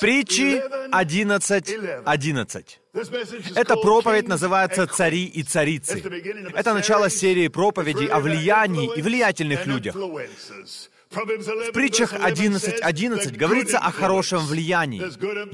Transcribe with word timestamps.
Притчи 0.00 0.62
11.11. 0.92 2.64
Эта 3.54 3.76
проповедь 3.76 4.28
называется 4.28 4.86
«Цари 4.86 5.24
и 5.24 5.42
царицы». 5.42 6.02
Это 6.54 6.74
начало 6.74 7.10
серии 7.10 7.48
проповедей 7.48 8.06
о 8.06 8.20
влиянии 8.20 8.90
и 8.96 9.02
влиятельных 9.02 9.66
людях. 9.66 9.94
В 11.10 11.72
притчах 11.72 12.12
11.11 12.12 12.80
11 12.80 13.36
говорится 13.36 13.78
о 13.78 13.90
хорошем 13.90 14.44
влиянии. 14.44 15.02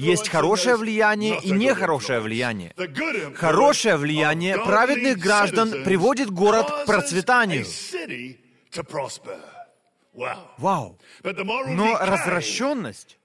Есть 0.01 0.29
хорошее 0.29 0.75
влияние 0.75 1.39
и 1.41 1.51
нехорошее 1.51 2.19
влияние. 2.19 2.73
Хорошее 3.35 3.97
влияние 3.97 4.57
праведных 4.57 5.19
граждан 5.19 5.83
приводит 5.83 6.31
город 6.31 6.69
к 6.69 6.85
процветанию. 6.85 7.65
Вау! 10.57 10.99
Но 11.23 11.97
развращенность, 11.99 13.17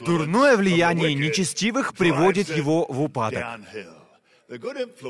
дурное 0.00 0.56
влияние 0.56 1.14
нечестивых 1.14 1.94
приводит 1.94 2.48
его 2.48 2.86
в 2.86 3.02
упадок. 3.02 3.44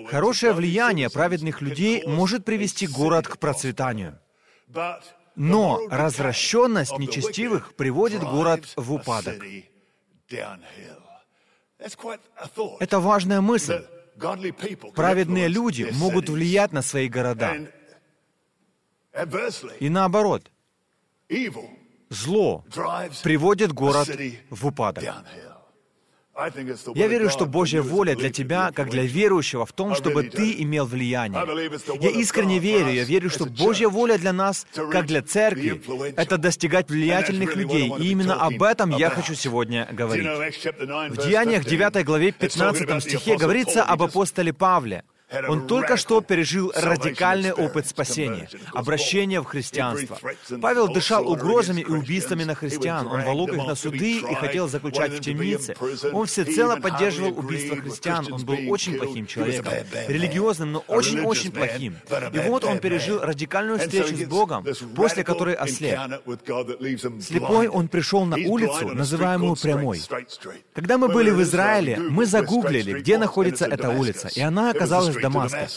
Хорошее 0.08 0.52
влияние 0.52 1.10
праведных 1.10 1.60
людей 1.60 2.04
может 2.06 2.44
привести 2.44 2.86
город 2.86 3.28
к 3.28 3.38
процветанию. 3.38 4.18
Но 5.36 5.86
развращенность 5.90 6.98
нечестивых 6.98 7.74
приводит 7.76 8.22
город 8.22 8.64
в 8.76 8.92
упадок. 8.92 9.42
Это 12.80 13.00
важная 13.00 13.40
мысль. 13.40 13.84
Праведные 14.94 15.48
люди 15.48 15.88
могут 15.92 16.30
влиять 16.30 16.72
на 16.72 16.82
свои 16.82 17.08
города. 17.08 17.54
И 19.78 19.88
наоборот, 19.90 20.50
зло 22.08 22.64
приводит 23.22 23.72
город 23.72 24.08
в 24.50 24.66
упадок. 24.66 25.04
Я 26.94 27.06
верю, 27.06 27.30
что 27.30 27.46
Божья 27.46 27.80
воля 27.80 28.14
для 28.14 28.30
тебя, 28.30 28.70
как 28.70 28.90
для 28.90 29.04
верующего, 29.04 29.64
в 29.64 29.72
том, 29.72 29.94
чтобы 29.94 30.24
ты 30.24 30.62
имел 30.62 30.84
влияние. 30.84 31.42
Я 31.98 32.10
искренне 32.10 32.58
верю, 32.58 32.90
я 32.90 33.04
верю, 33.04 33.30
что 33.30 33.46
Божья 33.46 33.88
воля 33.88 34.18
для 34.18 34.34
нас, 34.34 34.66
как 34.74 35.06
для 35.06 35.22
церкви, 35.22 35.82
это 36.14 36.36
достигать 36.36 36.90
влиятельных 36.90 37.56
людей. 37.56 37.90
И 37.98 38.10
именно 38.10 38.34
об 38.34 38.62
этом 38.62 38.90
я 38.90 39.08
хочу 39.08 39.34
сегодня 39.34 39.88
говорить. 39.90 40.26
В 40.26 41.16
Деяниях 41.16 41.64
9 41.64 42.04
главе 42.04 42.32
15 42.32 43.02
стихе 43.02 43.36
говорится 43.36 43.82
об 43.82 44.02
апостоле 44.02 44.52
Павле— 44.52 45.04
он 45.48 45.66
только 45.66 45.96
что 45.96 46.20
пережил 46.20 46.72
радикальный 46.74 47.52
опыт 47.52 47.88
спасения, 47.88 48.48
обращения 48.72 49.40
в 49.40 49.44
христианство. 49.44 50.18
Павел 50.60 50.88
дышал 50.88 51.28
угрозами 51.28 51.80
и 51.80 51.84
убийствами 51.84 52.44
на 52.44 52.54
христиан. 52.54 53.08
Он 53.08 53.22
волок 53.22 53.50
их 53.50 53.66
на 53.66 53.74
суды 53.74 54.18
и 54.20 54.34
хотел 54.34 54.68
заключать 54.68 55.12
в 55.12 55.20
темнице. 55.20 55.74
Он 56.12 56.26
всецело 56.26 56.76
поддерживал 56.76 57.36
убийство 57.36 57.76
христиан. 57.76 58.32
Он 58.32 58.44
был 58.44 58.56
очень 58.68 58.96
плохим 58.98 59.26
человеком. 59.26 59.72
Религиозным, 60.06 60.72
но 60.72 60.84
очень-очень 60.86 61.50
плохим. 61.50 61.96
И 62.32 62.38
вот 62.38 62.64
он 62.64 62.78
пережил 62.78 63.20
радикальную 63.20 63.80
встречу 63.80 64.16
с 64.16 64.24
Богом, 64.26 64.64
после 64.94 65.24
которой 65.24 65.54
ослеп. 65.54 65.98
Слепой 67.20 67.66
он 67.66 67.88
пришел 67.88 68.24
на 68.24 68.36
улицу, 68.36 68.90
называемую 68.94 69.56
прямой. 69.56 70.00
Когда 70.72 70.98
мы 70.98 71.08
были 71.08 71.30
в 71.30 71.42
Израиле, 71.42 71.98
мы 71.98 72.26
загуглили, 72.26 73.00
где 73.00 73.18
находится 73.18 73.66
эта 73.66 73.90
улица, 73.90 74.28
и 74.32 74.40
она 74.40 74.70
оказалась 74.70 75.15
в 75.16 75.20
Дамаске. 75.20 75.68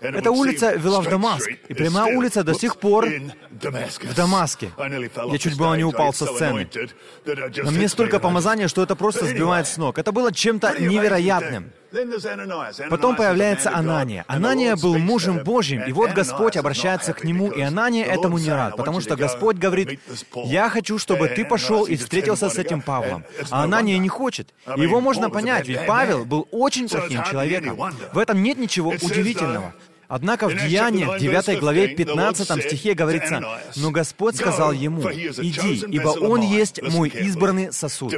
Эта 0.00 0.30
улица 0.30 0.74
вела 0.74 1.00
в 1.00 1.08
Дамаск, 1.08 1.48
и 1.68 1.74
прямая 1.74 2.16
улица 2.16 2.44
до 2.44 2.54
сих 2.54 2.76
пор 2.76 3.08
в 3.08 4.14
Дамаске. 4.14 4.70
Я 4.76 5.38
чуть 5.38 5.56
было 5.56 5.74
не 5.74 5.84
упал 5.84 6.12
со 6.12 6.26
сцены. 6.26 6.68
На 7.26 7.70
мне 7.70 7.88
столько 7.88 8.18
помазания, 8.18 8.68
что 8.68 8.82
это 8.82 8.96
просто 8.96 9.26
сбивает 9.26 9.66
с 9.66 9.76
ног. 9.76 9.98
Это 9.98 10.12
было 10.12 10.32
чем-то 10.32 10.80
невероятным. 10.80 11.72
Потом 12.90 13.16
появляется 13.16 13.70
Анания. 13.74 14.24
Анания 14.26 14.76
был 14.76 14.98
мужем 14.98 15.44
Божьим, 15.44 15.82
и 15.82 15.92
вот 15.92 16.12
Господь 16.12 16.56
обращается 16.56 17.12
к 17.12 17.24
нему, 17.24 17.50
и 17.50 17.60
Анания 17.60 18.04
этому 18.04 18.38
не 18.38 18.50
рад, 18.50 18.76
потому 18.76 19.00
что 19.00 19.16
Господь 19.16 19.56
говорит, 19.56 20.00
«Я 20.44 20.68
хочу, 20.68 20.98
чтобы 20.98 21.28
ты 21.28 21.44
пошел 21.44 21.84
и 21.84 21.96
встретился 21.96 22.48
с 22.48 22.58
этим 22.58 22.80
Павлом». 22.80 23.24
А 23.50 23.64
Анания 23.64 23.98
не 23.98 24.08
хочет. 24.08 24.54
Его 24.76 25.00
можно 25.00 25.30
понять, 25.30 25.68
ведь 25.68 25.86
Павел 25.86 26.24
был 26.24 26.48
очень 26.50 26.88
плохим 26.88 27.22
человеком. 27.24 27.78
В 28.12 28.18
этом 28.18 28.42
нет 28.42 28.58
ничего 28.58 28.90
удивительного. 28.90 29.74
Однако 30.14 30.46
в 30.46 30.54
Деяниях, 30.54 31.18
9 31.18 31.58
главе 31.58 31.88
15 31.88 32.62
стихе 32.64 32.92
говорится, 32.92 33.42
«Но 33.76 33.90
Господь 33.90 34.36
сказал 34.36 34.72
ему, 34.72 35.00
иди, 35.10 35.86
ибо 35.88 36.08
он 36.08 36.42
есть 36.42 36.82
мой 36.82 37.08
избранный 37.08 37.72
сосуд». 37.72 38.14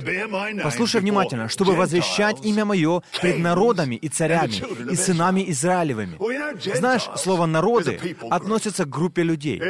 Послушай 0.61 1.03
внимательно, 1.03 1.49
чтобы 1.49 1.77
возвещать 1.77 2.45
имя 2.45 2.65
мое 2.65 3.05
пред 3.21 3.39
народами 3.39 3.95
и 3.95 4.09
царями, 4.09 4.61
и 4.91 4.97
сынами 4.97 5.49
Израилевыми. 5.53 6.19
Знаешь, 6.77 7.09
слово 7.15 7.47
«народы» 7.47 8.17
относится 8.29 8.87
к 8.87 8.89
группе 8.89 9.23
людей. 9.23 9.63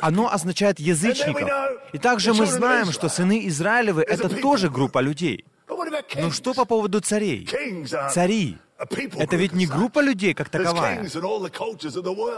Оно 0.00 0.32
означает 0.32 0.80
язычников. 0.80 1.50
И 1.92 1.98
также 1.98 2.32
мы 2.32 2.46
знаем, 2.46 2.92
что 2.92 3.10
сыны 3.10 3.46
Израилевы— 3.46 4.02
это 4.08 4.30
тоже 4.30 4.70
группа 4.70 5.00
людей. 5.00 5.44
Но 6.16 6.30
что 6.30 6.54
по 6.54 6.64
поводу 6.64 7.00
царей? 7.00 7.46
Цари 8.10 8.56
это 9.16 9.36
ведь 9.36 9.52
не 9.52 9.66
группа 9.66 10.00
людей 10.00 10.34
как 10.34 10.48
таковая. 10.48 11.06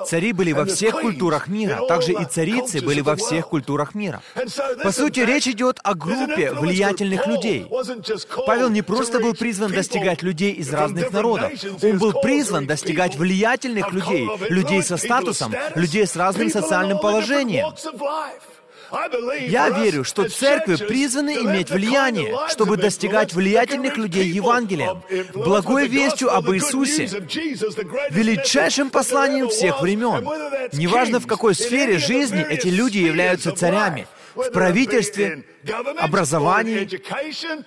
Цари 0.07 0.33
были 0.33 0.53
во 0.53 0.65
всех 0.65 1.01
культурах 1.01 1.49
мира, 1.49 1.81
также 1.89 2.13
и 2.13 2.25
царицы 2.25 2.81
были 2.81 3.01
во 3.01 3.17
всех 3.17 3.49
культурах 3.49 3.95
мира. 3.95 4.23
По 4.83 4.93
сути, 4.93 5.21
речь 5.21 5.49
идет 5.49 5.79
о 5.83 5.95
группе 5.95 6.53
влиятельных 6.53 7.27
людей. 7.27 7.67
Павел 8.47 8.71
не 8.71 8.83
просто 8.83 9.21
был 9.21 9.35
призван 9.35 9.73
достигать 9.73 10.23
людей 10.23 10.53
из 10.53 10.73
разных 10.73 11.13
народов, 11.13 11.53
он 11.83 11.99
был 11.99 12.13
призван 12.21 12.67
достигать 12.67 13.17
влиятельных 13.17 13.93
людей, 13.93 14.29
людей 14.49 14.83
со 14.83 14.97
статусом, 14.97 15.55
людей 15.75 16.07
с 16.07 16.17
разным 16.17 16.51
социальным 16.51 16.99
положением. 16.99 17.75
Я 19.49 19.71
верю, 19.71 20.05
что 20.05 20.29
церкви 20.29 20.77
призваны 20.77 21.35
иметь 21.37 21.71
влияние, 21.71 22.37
чтобы 22.49 22.77
достигать 22.77 23.33
влиятельных 23.35 23.97
людей 23.97 24.29
Евангелием, 24.29 25.03
благой 25.35 25.89
вестью 25.89 26.35
об 26.35 26.51
Иисусе, 26.51 27.07
величайшим 28.11 28.91
посланием 28.91 29.49
всех 29.49 29.81
времен. 29.81 30.27
Неважно, 30.73 31.21
в 31.21 31.27
какой 31.27 31.55
сфере 31.55 31.99
жизни 31.99 32.45
эти 32.49 32.69
люди 32.69 32.99
являются 32.99 33.53
царями, 33.53 34.07
в 34.37 34.51
правительстве, 34.53 35.45
образовании, 35.99 36.89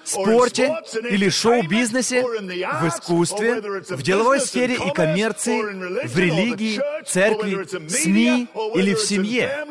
спорте 0.03 0.73
или 1.09 1.29
шоу-бизнесе, 1.29 2.23
в 2.23 2.87
искусстве, 2.87 3.61
в 3.89 4.01
деловой 4.01 4.39
сфере 4.39 4.75
и 4.75 4.91
коммерции, 4.93 5.61
в 6.07 6.17
религии, 6.17 6.79
церкви, 7.05 7.65
СМИ 7.89 8.47
или 8.75 8.93
в 8.93 8.99
семье. 8.99 9.65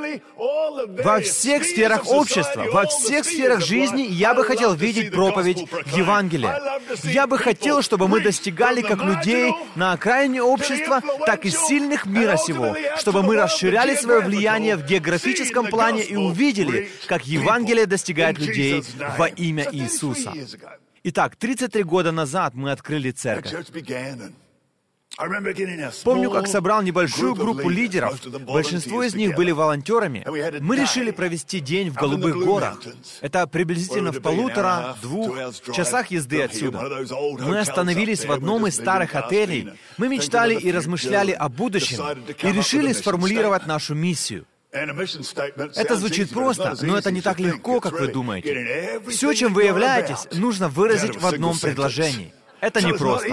Во 1.03 1.21
всех 1.21 1.65
сферах 1.65 2.07
общества, 2.09 2.67
во 2.71 2.87
всех 2.87 3.25
сферах 3.25 3.61
жизни 3.65 4.03
я 4.03 4.35
бы 4.35 4.45
хотел 4.45 4.75
видеть 4.75 5.11
проповедь 5.11 5.67
Евангелия. 5.95 6.81
Я 7.05 7.27
бы 7.27 7.39
хотел, 7.39 7.83
чтобы 7.83 8.09
мы 8.09 8.21
достигали 8.21 8.83
как 8.83 9.03
людей 9.03 9.53
на 9.75 9.93
окраине 9.93 10.43
общества, 10.43 11.03
так 11.27 11.45
и 11.45 11.51
сильных 11.51 12.07
мира 12.07 12.37
сего, 12.37 12.77
чтобы 12.99 13.23
мы 13.23 13.37
расширяли 13.37 13.95
свое 13.95 14.21
влияние 14.21 14.77
в 14.77 14.85
географическом 14.85 15.67
плане 15.67 16.03
и 16.03 16.17
увидели, 16.17 16.88
как 17.07 17.27
Евангелие 17.27 17.87
достигает 17.87 18.39
людей 18.39 18.83
во 19.17 19.29
имя 19.29 19.69
Иисуса. 19.73 20.33
Итак, 21.05 21.37
33 21.37 21.85
года 21.85 22.13
назад 22.13 22.55
мы 22.55 22.71
открыли 22.71 23.11
церковь. 23.11 23.55
Помню, 26.05 26.31
как 26.31 26.47
собрал 26.47 26.83
небольшую 26.83 27.35
группу 27.35 27.69
лидеров. 27.69 28.21
Большинство 28.47 29.03
из 29.03 29.15
них 29.15 29.35
были 29.35 29.51
волонтерами. 29.51 30.25
Мы 30.61 30.77
решили 30.77 31.11
провести 31.11 31.59
день 31.61 31.91
в 31.91 31.95
Голубых 31.95 32.37
горах. 32.37 32.81
Это 33.21 33.47
приблизительно 33.49 34.13
в 34.13 34.21
полутора-двух 34.21 35.37
часах 35.75 36.13
езды 36.13 36.43
отсюда. 36.43 37.05
Мы 37.41 37.59
остановились 37.59 38.25
в 38.25 38.31
одном 38.31 38.67
из 38.69 38.77
старых 38.77 39.17
отелей. 39.17 39.71
Мы 39.97 40.09
мечтали 40.09 40.55
и 40.55 40.71
размышляли 40.71 41.33
о 41.33 41.49
будущем 41.49 42.01
и 42.43 42.53
решили 42.53 42.93
сформулировать 42.93 43.67
нашу 43.67 43.95
миссию— 43.95 44.47
это 44.71 45.97
звучит 45.97 46.31
просто, 46.31 46.77
но 46.83 46.99
это 46.99 47.11
не 47.11 47.23
так 47.23 47.39
легко, 47.41 47.81
как 47.81 47.93
вы 47.93 48.09
думаете. 48.09 49.01
Все, 49.09 49.33
чем 49.35 49.55
вы 49.55 49.65
являетесь, 49.65 50.29
нужно 50.33 50.69
выразить 50.69 51.21
в 51.21 51.27
одном 51.27 51.59
предложении. 51.59 52.33
Это 52.61 52.83
непросто. 52.83 53.29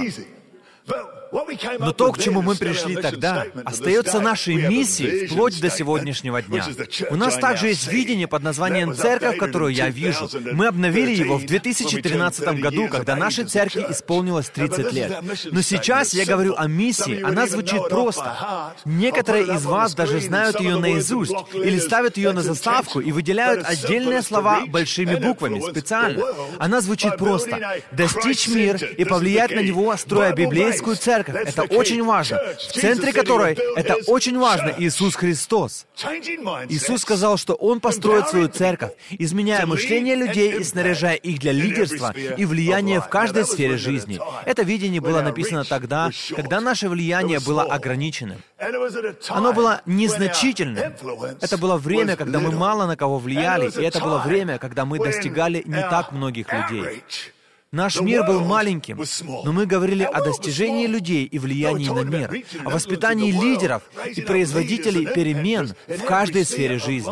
Но 1.80 1.92
то, 1.92 2.12
к 2.12 2.20
чему 2.20 2.42
мы 2.42 2.56
пришли 2.56 2.96
тогда, 2.96 3.46
остается 3.64 4.20
нашей 4.20 4.56
миссией 4.56 5.28
вплоть 5.28 5.60
до 5.60 5.70
сегодняшнего 5.70 6.42
дня. 6.42 6.66
У 7.10 7.16
нас 7.16 7.38
также 7.38 7.68
есть 7.68 7.88
видение 7.88 8.28
под 8.28 8.44
названием 8.44 8.94
«Церковь, 8.96 9.38
которую 9.38 9.74
я 9.74 9.90
вижу». 9.90 10.30
Мы 10.54 10.68
обновили 10.68 11.16
его 11.16 11.38
в 11.38 11.46
2013 11.46 12.60
году, 12.60 12.88
когда 12.88 13.16
нашей 13.16 13.46
церкви 13.46 13.86
исполнилось 13.90 14.50
30 14.50 14.94
лет. 14.94 15.20
Но 15.52 15.62
сейчас 15.62 16.14
я 16.14 16.26
говорю 16.26 16.56
о 16.58 16.68
миссии. 16.68 17.22
Она 17.22 17.48
звучит 17.48 17.90
просто. 17.90 18.74
Некоторые 18.86 19.56
из 19.56 19.66
вас 19.66 19.94
даже 19.96 20.20
знают 20.20 20.60
ее 20.60 20.78
наизусть 20.78 21.36
или 21.54 21.80
ставят 21.80 22.18
ее 22.18 22.32
на 22.32 22.42
заставку 22.42 23.00
и 23.00 23.12
выделяют 23.12 23.66
отдельные 23.66 24.22
слова 24.22 24.66
большими 24.68 25.16
буквами 25.16 25.60
специально. 25.60 26.24
Она 26.60 26.82
звучит 26.82 27.18
просто. 27.18 27.82
«Достичь 27.92 28.48
мир 28.48 28.84
и 28.84 29.04
повлиять 29.06 29.52
на 29.52 29.60
него, 29.60 29.96
строя 29.98 30.34
библейскую 30.34 30.96
церковь». 30.96 31.25
Это 31.28 31.64
очень 31.64 32.04
важно. 32.04 32.40
В 32.58 32.74
центре 32.74 33.14
которой 33.14 33.58
это 33.76 33.96
очень 34.08 34.38
важно 34.38 34.74
Иисус 34.78 35.16
Христос. 35.16 35.86
Иисус 36.70 37.02
сказал, 37.02 37.38
что 37.38 37.54
Он 37.54 37.80
построит 37.80 38.30
свою 38.30 38.48
церковь, 38.48 38.92
изменяя 39.10 39.66
мышление 39.66 40.16
людей 40.16 40.60
и 40.60 40.64
снаряжая 40.64 41.16
их 41.16 41.40
для 41.40 41.52
лидерства 41.52 42.12
и 42.12 42.46
влияния 42.46 43.02
в 43.02 43.08
каждой 43.10 43.46
сфере 43.46 43.78
жизни. 43.78 44.20
Это 44.46 44.64
видение 44.64 45.02
было 45.02 45.22
написано 45.22 45.64
тогда, 45.64 46.10
когда 46.36 46.62
наше 46.62 46.90
влияние 46.90 47.40
было 47.40 47.64
ограниченным. 47.64 48.42
Оно 49.30 49.54
было 49.54 49.82
незначительным. 49.86 50.94
Это 51.42 51.58
было 51.58 51.78
время, 51.78 52.16
когда 52.16 52.40
мы 52.40 52.52
мало 52.52 52.86
на 52.86 52.96
кого 52.96 53.18
влияли, 53.20 53.70
и 53.70 53.84
это 53.84 54.00
было 54.00 54.20
время, 54.20 54.58
когда 54.58 54.86
мы 54.86 55.00
достигали 55.00 55.64
не 55.66 55.82
так 55.82 56.12
многих 56.12 56.52
людей. 56.52 57.04
Наш 57.76 58.00
мир 58.00 58.24
был 58.24 58.40
маленьким, 58.40 59.04
но 59.44 59.52
мы 59.52 59.66
говорили 59.66 60.04
о 60.04 60.22
достижении 60.24 60.88
людей 60.88 61.26
и 61.26 61.38
влиянии 61.38 61.90
на 61.90 62.06
мир, 62.06 62.32
о 62.64 62.70
воспитании 62.70 63.34
лидеров 63.34 63.84
и 64.16 64.22
производителей 64.22 65.06
перемен 65.06 65.74
в 65.86 66.04
каждой 66.06 66.46
сфере 66.46 66.80
жизни. 66.80 67.12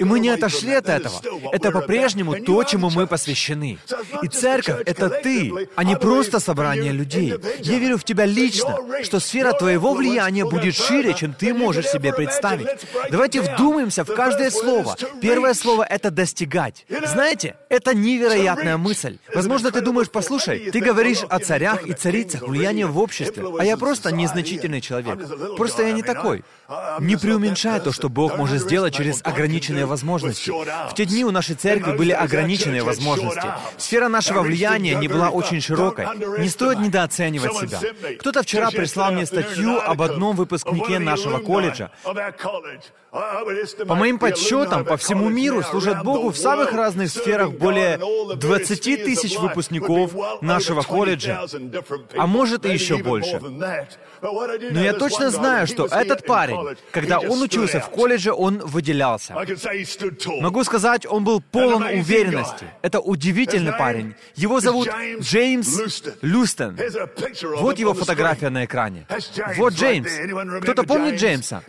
И 0.00 0.04
мы 0.04 0.18
не 0.18 0.30
отошли 0.30 0.72
от 0.72 0.88
этого. 0.88 1.20
Это 1.52 1.72
по-прежнему 1.72 2.42
то, 2.42 2.64
чему 2.64 2.88
мы 2.88 3.06
посвящены. 3.06 3.76
И 4.22 4.28
церковь— 4.28 4.80
это 4.86 5.10
ты, 5.10 5.68
а 5.76 5.84
не 5.84 5.94
просто 5.94 6.40
собрание 6.40 6.92
людей. 6.92 7.34
Я 7.58 7.78
верю 7.78 7.98
в 7.98 8.04
тебя 8.04 8.24
лично, 8.24 8.78
что 9.02 9.20
сфера 9.20 9.52
твоего 9.52 9.92
влияния 9.92 10.46
будет 10.46 10.74
шире, 10.74 11.12
чем 11.12 11.34
ты 11.34 11.52
можешь 11.52 11.86
себе 11.86 12.14
представить. 12.14 12.66
Давайте 13.10 13.42
вдумаемся 13.42 14.04
в 14.04 14.14
каждое 14.14 14.50
слово. 14.50 14.96
Первое 15.20 15.52
слово— 15.52 15.82
это 15.90 16.10
«достигать». 16.10 16.86
Знаете, 17.04 17.56
это 17.68 17.94
невероятная 17.94 18.78
мысль. 18.78 19.18
Возможно, 19.34 19.49
ты 19.58 19.80
думаешь, 19.80 20.10
послушай, 20.10 20.70
ты 20.70 20.80
говоришь 20.80 21.22
о 21.28 21.38
царях 21.38 21.86
и 21.86 21.92
царицах, 21.92 22.42
влиянии 22.42 22.84
в 22.84 22.98
обществе, 22.98 23.44
а 23.58 23.64
я 23.64 23.76
просто 23.76 24.12
незначительный 24.12 24.80
человек. 24.80 25.18
Просто 25.56 25.82
я 25.82 25.92
не 25.92 26.02
такой. 26.02 26.44
Не 27.00 27.16
преуменьшай 27.16 27.80
то, 27.80 27.92
что 27.92 28.08
Бог 28.08 28.36
может 28.36 28.60
сделать 28.60 28.94
через 28.94 29.20
ограниченные 29.24 29.86
возможности. 29.86 30.50
В 30.50 30.94
те 30.94 31.04
дни 31.04 31.24
у 31.24 31.30
нашей 31.32 31.56
церкви 31.56 31.96
были 31.96 32.12
ограниченные 32.12 32.82
возможности. 32.82 33.48
Сфера 33.76 34.08
нашего 34.08 34.42
влияния 34.42 34.94
не 34.94 35.08
была 35.08 35.30
очень 35.30 35.60
широкой. 35.60 36.06
Не 36.38 36.48
стоит 36.48 36.78
недооценивать 36.78 37.54
себя. 37.56 37.80
Кто-то 38.20 38.42
вчера 38.42 38.70
прислал 38.70 39.12
мне 39.12 39.26
статью 39.26 39.80
об 39.80 40.00
одном 40.02 40.36
выпускнике 40.36 40.98
нашего 40.98 41.38
колледжа. 41.38 41.90
По 43.10 43.94
моим 43.96 44.18
подсчетам, 44.20 44.84
по 44.84 44.96
всему 44.96 45.28
миру 45.28 45.62
служат 45.62 46.04
Богу 46.04 46.30
в 46.30 46.36
самых 46.36 46.72
разных 46.72 47.10
сферах 47.10 47.50
более 47.50 47.98
20 48.36 49.04
тысяч 49.04 49.36
выпускников 49.38 50.12
нашего 50.40 50.82
колледжа, 50.82 51.46
а 52.16 52.26
может 52.26 52.64
и 52.64 52.72
еще 52.72 52.98
больше. 52.98 53.40
Но 54.22 54.80
я 54.80 54.92
точно 54.92 55.30
знаю, 55.30 55.66
что 55.66 55.86
этот 55.86 56.26
парень, 56.26 56.76
когда 56.92 57.18
он 57.18 57.42
учился 57.42 57.80
в 57.80 57.90
колледже, 57.90 58.32
он 58.32 58.58
выделялся. 58.58 59.34
Могу 60.40 60.64
сказать, 60.64 61.06
он 61.06 61.24
был 61.24 61.40
полон 61.40 61.82
уверенности. 61.82 62.66
Это 62.82 63.00
удивительный 63.00 63.72
парень. 63.72 64.14
Его 64.34 64.60
зовут 64.60 64.88
Джеймс 65.20 66.02
Люстен. 66.22 66.78
Вот 67.58 67.78
его 67.78 67.94
фотография 67.94 68.50
на 68.50 68.64
экране. 68.64 69.06
Вот 69.56 69.74
Джеймс. 69.74 70.10
Кто-то 70.62 70.82
помнит 70.84 71.20
Джеймса? 71.20 71.62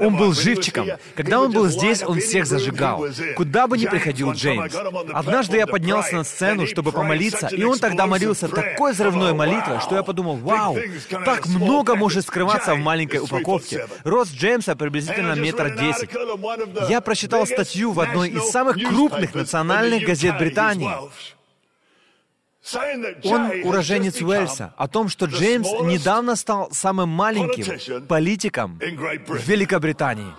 Он 0.00 0.16
был 0.16 0.32
живчиком. 0.32 0.88
Когда 1.14 1.40
он 1.40 1.52
был 1.52 1.68
здесь, 1.68 2.02
он 2.02 2.20
всех 2.20 2.46
зажигал. 2.46 3.06
Куда 3.36 3.66
бы 3.66 3.78
ни 3.78 3.86
приходил 3.86 4.32
Джеймс. 4.32 4.74
Однажды 5.12 5.58
я 5.58 5.66
поднялся 5.66 6.16
на 6.16 6.24
сцену, 6.24 6.66
чтобы 6.66 6.92
помолиться, 6.92 7.48
и 7.48 7.62
он 7.64 7.78
тогда 7.78 8.06
молился 8.06 8.48
такой 8.48 8.92
взрывной 8.92 9.32
молитвой, 9.34 9.80
что 9.80 9.96
я 9.96 10.02
подумал, 10.02 10.36
вау, 10.36 10.76
так 11.24 11.46
много 11.46 11.83
много 11.84 11.96
может 11.96 12.26
скрываться 12.26 12.74
в 12.74 12.78
маленькой 12.78 13.20
упаковке. 13.20 13.86
Рост 14.04 14.32
Джеймса 14.32 14.74
приблизительно 14.74 15.34
метр 15.34 15.76
десять. 15.76 16.10
Я 16.88 17.00
прочитал 17.00 17.46
статью 17.46 17.92
в 17.92 18.00
одной 18.00 18.30
из 18.30 18.50
самых 18.50 18.76
крупных 18.76 19.34
национальных 19.34 20.04
газет 20.04 20.38
Британии. 20.38 20.90
Он 23.24 23.50
уроженец 23.64 24.22
Уэльса, 24.22 24.72
о 24.78 24.88
том, 24.88 25.10
что 25.10 25.26
Джеймс 25.26 25.68
недавно 25.82 26.34
стал 26.34 26.70
самым 26.72 27.10
маленьким 27.10 28.06
политиком 28.06 28.78
в 28.78 29.46
Великобритании. 29.46 30.32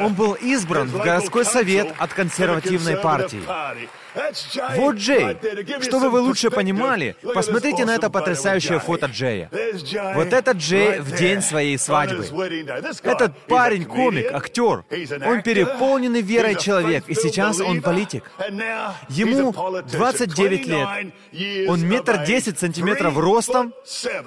Он 0.00 0.14
был 0.14 0.34
избран 0.34 0.88
в 0.88 0.98
городской 0.98 1.44
совет 1.44 1.94
от 1.98 2.12
консервативной 2.14 2.96
партии. 2.96 3.42
Вот 4.76 4.96
Джей. 4.96 5.36
Чтобы 5.82 6.08
вы 6.10 6.20
лучше 6.20 6.50
понимали, 6.50 7.16
посмотрите 7.34 7.84
на 7.84 7.94
это 7.94 8.08
потрясающее 8.08 8.78
фото 8.80 9.06
Джея. 9.06 9.50
Вот 10.14 10.32
это 10.32 10.52
Джей 10.52 11.00
в 11.00 11.14
день 11.14 11.42
своей 11.42 11.78
свадьбы. 11.78 12.24
Этот 13.02 13.36
парень 13.46 13.84
комик, 13.84 14.32
актер. 14.32 14.84
Он 15.26 15.42
переполненный 15.42 16.22
верой 16.22 16.56
человек, 16.56 17.04
и 17.08 17.14
сейчас 17.14 17.60
он 17.60 17.82
политик. 17.82 18.30
Ему 19.08 19.52
29 19.82 20.66
лет. 20.66 21.68
Он 21.68 21.86
метр 21.86 22.24
десять 22.24 22.58
сантиметров 22.58 23.16
ростом, 23.18 23.74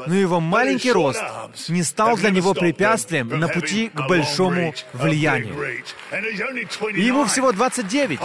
но 0.05 0.13
его 0.13 0.39
маленький 0.39 0.91
рост 0.91 1.23
не 1.67 1.83
стал 1.83 2.15
для 2.15 2.29
него 2.29 2.53
препятствием 2.53 3.27
на 3.27 3.47
пути 3.47 3.89
к 3.89 4.07
большому 4.07 4.58
влиянию. 4.93 5.55
И 6.95 7.01
ему 7.01 7.25
всего 7.25 7.51
29. 7.51 8.19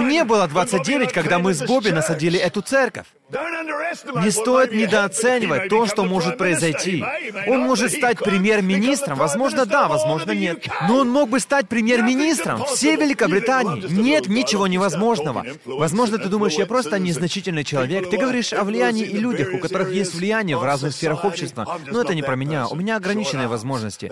Мне 0.00 0.24
было 0.24 0.46
29. 0.46 0.86
29, 0.86 1.12
когда 1.12 1.38
мы 1.38 1.54
с 1.54 1.62
Бобби 1.62 1.90
насадили 1.90 2.38
эту 2.38 2.62
церковь. 2.62 3.06
Не 3.28 4.30
стоит 4.30 4.72
недооценивать 4.72 5.68
то, 5.68 5.86
что 5.86 6.04
может 6.04 6.38
произойти. 6.38 7.04
Он 7.48 7.60
может 7.60 7.90
стать 7.90 8.18
премьер-министром, 8.18 9.18
возможно, 9.18 9.66
да, 9.66 9.88
возможно, 9.88 10.30
нет. 10.30 10.64
Но 10.88 10.98
он 10.98 11.10
мог 11.10 11.30
бы 11.30 11.40
стать 11.40 11.68
премьер-министром 11.68 12.64
всей 12.66 12.96
Великобритании. 12.96 13.84
Нет 13.90 14.28
ничего 14.28 14.68
невозможного. 14.68 15.44
Возможно, 15.64 16.18
ты 16.18 16.28
думаешь, 16.28 16.54
я 16.54 16.66
просто 16.66 17.00
незначительный 17.00 17.64
человек. 17.64 18.08
Ты 18.10 18.16
говоришь 18.16 18.52
о 18.52 18.62
влиянии 18.62 19.04
и 19.04 19.18
людях, 19.18 19.52
у 19.52 19.58
которых 19.58 19.92
есть 19.92 20.14
влияние 20.14 20.56
в 20.56 20.62
разных 20.62 20.92
сферах 20.92 21.24
общества. 21.24 21.80
Но 21.86 22.02
это 22.02 22.14
не 22.14 22.22
про 22.22 22.36
меня. 22.36 22.68
У 22.68 22.76
меня 22.76 22.96
ограниченные 22.96 23.48
возможности. 23.48 24.10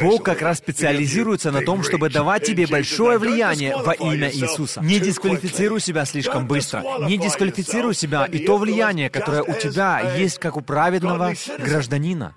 Бог 0.00 0.24
как 0.24 0.42
раз 0.42 0.60
специализируется 0.68 1.50
на 1.50 1.62
том, 1.62 1.82
чтобы 1.82 2.10
давать 2.10 2.44
тебе 2.44 2.66
большое 2.66 3.16
влияние 3.16 3.74
во 3.76 3.94
имя 3.94 4.30
Иисуса. 4.30 4.82
Не 4.82 5.00
дисквалифицируй 5.00 5.80
себя 5.80 6.04
слишком 6.04 6.46
быстро. 6.46 6.84
Не 7.06 7.16
дисквалифицируй 7.16 7.94
себя 7.94 8.26
и 8.26 8.44
то 8.44 8.58
влияние, 8.58 9.08
которое 9.08 9.42
у 9.42 9.54
тебя 9.54 10.16
есть, 10.18 10.38
как 10.38 10.58
у 10.58 10.60
праведного 10.60 11.32
гражданина. 11.58 12.34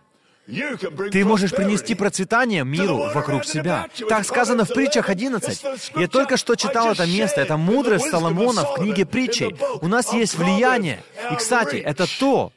Ты 1.11 1.25
можешь 1.25 1.51
принести 1.51 1.93
процветание 1.93 2.63
миру 2.63 3.11
вокруг 3.13 3.43
себя. 3.45 3.87
Так 4.07 4.25
сказано 4.25 4.63
в 4.63 4.69
притчах 4.69 5.09
11. 5.09 5.65
Я 5.97 6.07
только 6.07 6.37
что 6.37 6.55
читал 6.55 6.91
это 6.93 7.05
место. 7.05 7.41
Это 7.41 7.57
мудрость 7.57 8.09
Соломона 8.09 8.63
в 8.63 8.75
книге 8.75 9.05
притчей. 9.05 9.55
У 9.81 9.87
нас 9.87 10.13
есть 10.13 10.37
влияние. 10.37 11.03
И, 11.31 11.35
кстати, 11.35 11.75
это 11.75 12.05
то, 12.19 12.53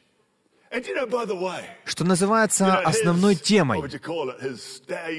что 1.85 2.03
называется 2.03 2.79
основной 2.79 3.35
темой, 3.35 3.81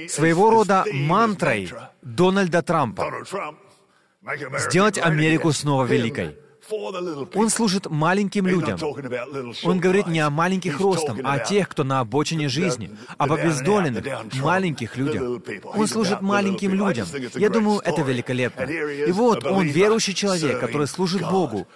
своего 0.09 0.51
рода 0.51 0.85
мантрой 0.93 1.71
Дональда 2.03 2.63
Трампа. 2.63 3.25
Сделать 4.59 4.99
Америку 4.99 5.53
снова 5.53 5.85
великой. 5.85 6.37
Он 7.35 7.51
служит 7.51 7.91
маленьким 7.91 8.47
людям. 8.47 8.79
Он 9.65 9.79
говорит 9.79 10.07
не 10.07 10.21
о 10.21 10.31
маленьких 10.31 10.81
ростом, 10.81 11.21
а 11.25 11.35
о 11.35 11.39
тех, 11.39 11.69
кто 11.69 11.85
на 11.85 12.01
обочине 12.01 12.49
жизни, 12.49 12.91
об 13.19 13.33
обездоленных, 13.33 14.05
маленьких 14.35 14.97
людях. 14.97 15.23
Он 15.65 15.87
служит 15.87 16.21
маленьким 16.21 16.75
людям. 16.75 17.07
Я 17.35 17.51
думаю, 17.51 17.81
это 17.85 18.03
великолепно. 18.03 18.63
И 18.63 19.13
вот 19.13 19.45
он 19.45 19.67
верующий 19.67 20.15
человек, 20.15 20.61
который 20.61 20.87
служит 20.87 21.23
Богу, 21.23 21.67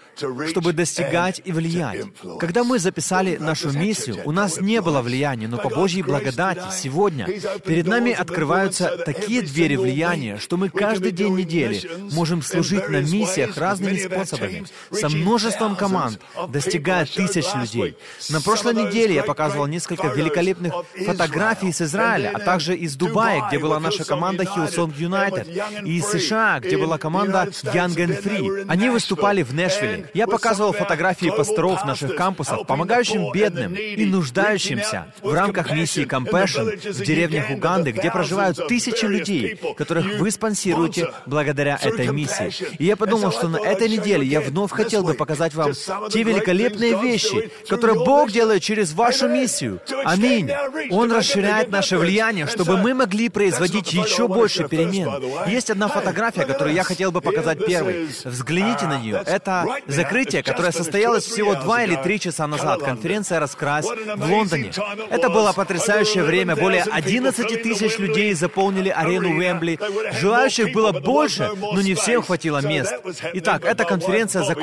чтобы 0.49 0.73
достигать 0.73 1.41
и 1.45 1.53
влиять. 1.53 2.07
Когда 2.39 2.65
мы 2.65 2.79
записали 2.79 3.37
нашу 3.37 3.71
миссию, 3.71 4.19
у 4.25 4.33
нас 4.33 4.61
не 4.61 4.81
было 4.81 5.03
влияния, 5.03 5.49
но 5.49 5.59
по 5.59 5.69
Божьей 5.69 6.03
благодати 6.03 6.65
сегодня 6.73 7.27
перед 7.65 7.87
нами 7.87 8.13
открываются 8.13 8.97
такие 9.05 9.43
двери 9.43 9.77
влияния, 9.77 10.39
что 10.39 10.57
мы 10.57 10.69
каждый 10.69 11.13
день 11.13 11.37
недели 11.37 11.81
можем 12.13 12.43
служить 12.43 12.89
на 12.89 13.01
миссиях 13.01 13.57
разными 13.57 13.99
способами. 13.99 14.65
Со 14.93 15.09
множеством 15.09 15.77
команд, 15.77 16.21
достигая 16.49 17.07
тысяч 17.07 17.47
людей. 17.55 17.97
На 18.29 18.41
прошлой 18.41 18.75
неделе 18.75 19.15
я 19.15 19.23
показывал 19.23 19.67
несколько 19.67 20.09
великолепных 20.09 20.73
фотографий 21.07 21.69
из 21.69 21.81
Израиля, 21.81 22.33
а 22.35 22.39
также 22.39 22.77
из 22.77 22.97
Дубая, 22.97 23.47
где 23.49 23.59
была 23.59 23.81
наша 23.81 24.05
команда 24.05 24.45
Hillsong 24.45 24.97
United, 24.97 25.85
и 25.85 25.99
из 25.99 26.07
США, 26.07 26.61
где 26.61 26.77
была 26.77 26.99
команда 26.99 27.49
Young 27.63 27.97
and 27.97 28.23
Free. 28.23 28.67
Они 28.69 28.89
выступали 28.89 29.43
в 29.43 29.55
Нэшвилле. 29.55 30.11
Я 30.15 30.27
показывал 30.27 30.73
фотографии 30.73 31.31
пасторов 31.31 31.85
наших 31.85 32.17
кампусов, 32.17 32.67
помогающим 32.67 33.33
бедным 33.33 33.75
и 33.75 34.05
нуждающимся 34.05 35.13
в 35.23 35.33
рамках 35.33 35.73
миссии 35.73 36.05
Compassion 36.05 36.93
в 36.93 37.05
деревнях 37.05 37.51
Уганды, 37.51 37.93
где 37.93 38.11
проживают 38.11 38.67
тысячи 38.69 39.05
людей, 39.05 39.59
которых 39.77 40.19
вы 40.19 40.31
спонсируете 40.31 41.13
благодаря 41.27 41.79
этой 41.81 42.09
миссии. 42.09 42.53
И 42.79 42.85
я 42.85 42.97
подумал, 42.97 43.33
что 43.33 43.49
на 43.49 43.59
этой 43.59 43.89
неделе 43.89 44.27
я 44.27 44.41
вновь 44.41 44.70
хотел 44.73 45.03
бы 45.03 45.15
показать 45.15 45.55
вам 45.55 45.73
те 46.11 46.23
великолепные 46.23 47.00
вещи, 47.00 47.50
которые 47.69 47.99
Бог 47.99 48.31
делает 48.31 48.62
через 48.62 48.93
вашу 48.93 49.29
миссию. 49.29 49.81
Аминь. 50.05 50.50
Он 50.91 51.12
расширяет 51.12 51.71
наше 51.71 51.99
влияние, 51.99 52.47
чтобы 52.47 52.77
мы 52.77 52.95
могли 52.95 53.29
производить 53.29 53.93
еще 53.93 54.29
больше 54.29 54.69
перемен. 54.69 55.11
Есть 55.47 55.71
одна 55.71 55.89
фотография, 55.89 56.45
которую 56.45 56.75
я 56.75 56.85
хотел 56.85 57.12
бы 57.12 57.21
показать 57.21 57.65
первой. 57.65 58.09
Взгляните 58.25 58.87
на 58.87 59.00
нее. 59.00 59.23
Это 59.27 59.67
закрытие, 59.87 60.43
которое 60.43 60.73
состоялось 60.73 61.25
всего 61.25 61.55
два 61.55 61.85
или 61.85 61.97
три 61.97 62.21
часа 62.21 62.47
назад. 62.47 62.81
Конференция 62.83 63.41
«Раскрась» 63.41 63.87
в 63.87 64.31
Лондоне. 64.31 64.73
Это 65.11 65.29
было 65.29 65.53
потрясающее 65.53 66.25
время. 66.25 66.57
Более 66.57 66.83
11 66.83 67.62
тысяч 67.62 67.99
людей 67.99 68.35
заполнили 68.35 68.89
арену 68.89 69.37
Уэмбли. 69.37 69.79
Желающих 70.21 70.73
было 70.73 70.93
больше, 70.93 71.50
но 71.57 71.81
не 71.81 71.95
всем 71.95 72.23
хватило 72.23 72.59
мест. 72.67 72.93
Итак, 73.35 73.65
эта 73.65 73.85
конференция 73.85 74.43
закончилась, 74.45 74.60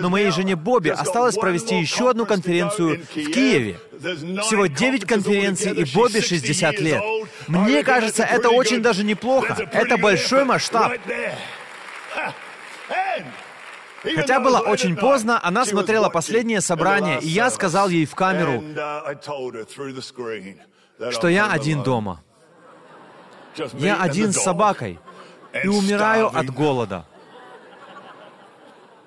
но 0.00 0.10
моей 0.10 0.30
жене 0.30 0.56
Бобби 0.56 0.90
осталось 0.90 1.36
провести 1.36 1.78
еще 1.78 2.10
одну 2.10 2.26
конференцию 2.26 3.00
в 3.02 3.32
Киеве. 3.32 3.78
Всего 4.42 4.66
9 4.66 5.04
конференций 5.04 5.72
и 5.72 5.84
Бобби 5.94 6.20
60 6.20 6.80
лет. 6.80 7.02
Мне 7.48 7.82
кажется, 7.82 8.24
это 8.24 8.50
очень 8.50 8.82
даже 8.82 9.04
неплохо. 9.04 9.68
Это 9.72 9.96
большой 9.96 10.44
масштаб. 10.44 10.92
Хотя 14.02 14.40
было 14.40 14.60
очень 14.60 14.96
поздно, 14.96 15.38
она 15.42 15.66
смотрела 15.66 16.08
последнее 16.08 16.60
собрание, 16.60 17.20
и 17.20 17.28
я 17.28 17.50
сказал 17.50 17.88
ей 17.88 18.06
в 18.06 18.14
камеру, 18.14 18.62
что 21.10 21.28
я 21.28 21.50
один 21.50 21.82
дома. 21.82 22.22
Я 23.74 24.00
один 24.00 24.32
с 24.32 24.42
собакой 24.42 24.98
и 25.62 25.68
умираю 25.68 26.34
от 26.34 26.50
голода. 26.50 27.04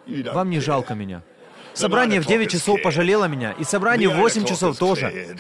Вам 0.06 0.50
не 0.50 0.60
жалко 0.60 0.96
меня. 0.96 1.22
Собрание 1.74 2.22
в 2.22 2.26
9 2.26 2.52
часов 2.52 2.82
пожалело 2.82 3.26
меня, 3.26 3.54
и 3.54 3.64
собрание 3.64 4.10
в 4.10 4.16
8 4.16 4.46
часов 4.46 4.78
тоже. 4.78 5.38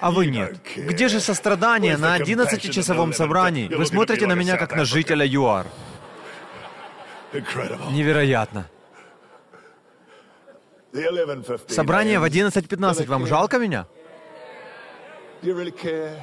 А 0.00 0.10
вы 0.10 0.26
нет. 0.26 0.56
Где 0.76 1.08
же 1.08 1.20
сострадание 1.20 1.96
на 1.96 2.16
11-часовом 2.16 3.12
собрании? 3.12 3.68
Вы 3.68 3.86
смотрите 3.86 4.26
на 4.26 4.34
меня, 4.34 4.56
как 4.56 4.76
на 4.76 4.84
жителя 4.84 5.26
ЮАР. 5.26 5.66
Невероятно. 7.90 8.66
Собрание 11.68 12.18
в 12.18 12.24
11.15. 12.24 13.06
Вам 13.06 13.26
жалко 13.26 13.58
меня? 13.58 13.86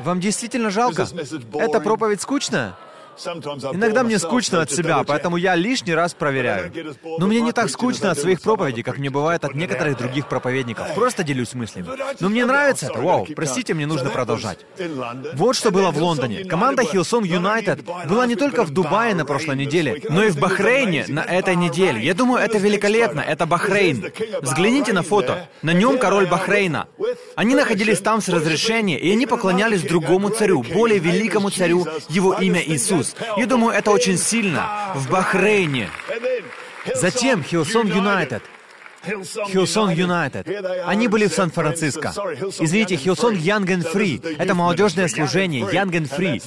Вам 0.03 0.19
действительно 0.19 0.69
жалко? 0.69 1.05
Эта 1.53 1.79
проповедь 1.79 2.21
скучная? 2.21 2.75
Иногда 3.73 4.03
мне 4.03 4.19
скучно 4.19 4.61
от 4.61 4.71
себя, 4.71 5.03
поэтому 5.05 5.37
я 5.37 5.55
лишний 5.55 5.93
раз 5.93 6.13
проверяю. 6.13 6.71
Но 7.19 7.27
мне 7.27 7.41
не 7.41 7.51
так 7.51 7.69
скучно 7.69 8.11
от 8.11 8.19
своих 8.19 8.41
проповедей, 8.41 8.83
как 8.83 8.97
мне 8.97 9.09
бывает 9.09 9.45
от 9.45 9.55
некоторых 9.55 9.97
других 9.97 10.27
проповедников. 10.27 10.93
Просто 10.95 11.23
делюсь 11.23 11.53
мыслями. 11.53 11.87
Но 12.19 12.29
мне 12.29 12.45
нравится 12.45 12.87
это. 12.87 12.99
Вау, 12.99 13.27
простите, 13.35 13.73
мне 13.73 13.85
нужно 13.85 14.09
продолжать. 14.09 14.59
Вот 15.33 15.55
что 15.55 15.71
было 15.71 15.91
в 15.91 15.97
Лондоне. 15.97 16.43
Команда 16.45 16.83
Hillsong 16.83 17.23
United 17.23 18.07
была 18.07 18.25
не 18.25 18.35
только 18.35 18.63
в 18.63 18.71
Дубае 18.71 19.15
на 19.15 19.25
прошлой 19.25 19.55
неделе, 19.55 20.01
но 20.09 20.23
и 20.23 20.29
в 20.29 20.39
Бахрейне 20.39 21.05
на 21.07 21.21
этой 21.21 21.55
неделе. 21.55 22.01
Я 22.01 22.13
думаю, 22.13 22.43
это 22.43 22.57
великолепно. 22.57 23.21
Это 23.21 23.45
Бахрейн. 23.45 24.11
Взгляните 24.41 24.93
на 24.93 25.03
фото. 25.03 25.47
На 25.61 25.73
нем 25.73 25.97
король 25.97 26.27
Бахрейна. 26.27 26.87
Они 27.35 27.55
находились 27.55 27.99
там 27.99 28.21
с 28.21 28.29
разрешения, 28.29 28.99
и 28.99 29.11
они 29.11 29.25
поклонялись 29.25 29.81
другому 29.81 30.29
царю, 30.29 30.63
более 30.63 30.99
великому 30.99 31.49
царю, 31.49 31.85
его 32.09 32.33
имя 32.33 32.61
Иисус. 32.65 33.04
Иисус. 33.13 33.37
Я 33.37 33.45
думаю, 33.45 33.77
это 33.77 33.91
очень 33.91 34.17
сильно. 34.17 34.91
В 34.95 35.09
Бахрейне. 35.09 35.89
Затем 36.93 37.43
Hillsong 37.43 37.87
United. 37.87 38.43
Hillsong 39.05 39.91
United. 39.91 40.47
Они 40.85 41.07
были 41.07 41.27
в 41.27 41.33
Сан-Франциско. 41.33 42.13
Извините, 42.59 42.95
Hillsong 42.95 43.35
Young 43.35 43.65
and 43.65 43.91
Free. 43.91 44.35
Это 44.37 44.55
молодежное 44.55 45.07
служение, 45.07 45.63
Young 45.63 45.91
and 45.91 46.09
Free. 46.09 46.41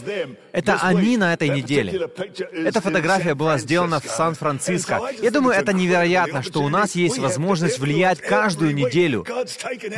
Это 0.52 0.78
они 0.82 1.16
на 1.16 1.32
этой 1.34 1.48
неделе. 1.48 2.08
Эта 2.52 2.80
фотография 2.80 3.34
была 3.34 3.58
сделана 3.58 4.00
в 4.00 4.06
Сан-Франциско. 4.06 5.00
Я 5.22 5.30
думаю, 5.30 5.56
это 5.56 5.72
невероятно, 5.72 6.42
что 6.42 6.62
у 6.62 6.68
нас 6.68 6.94
есть 6.94 7.18
возможность 7.18 7.78
влиять 7.78 8.20
каждую 8.20 8.74
неделю. 8.74 9.24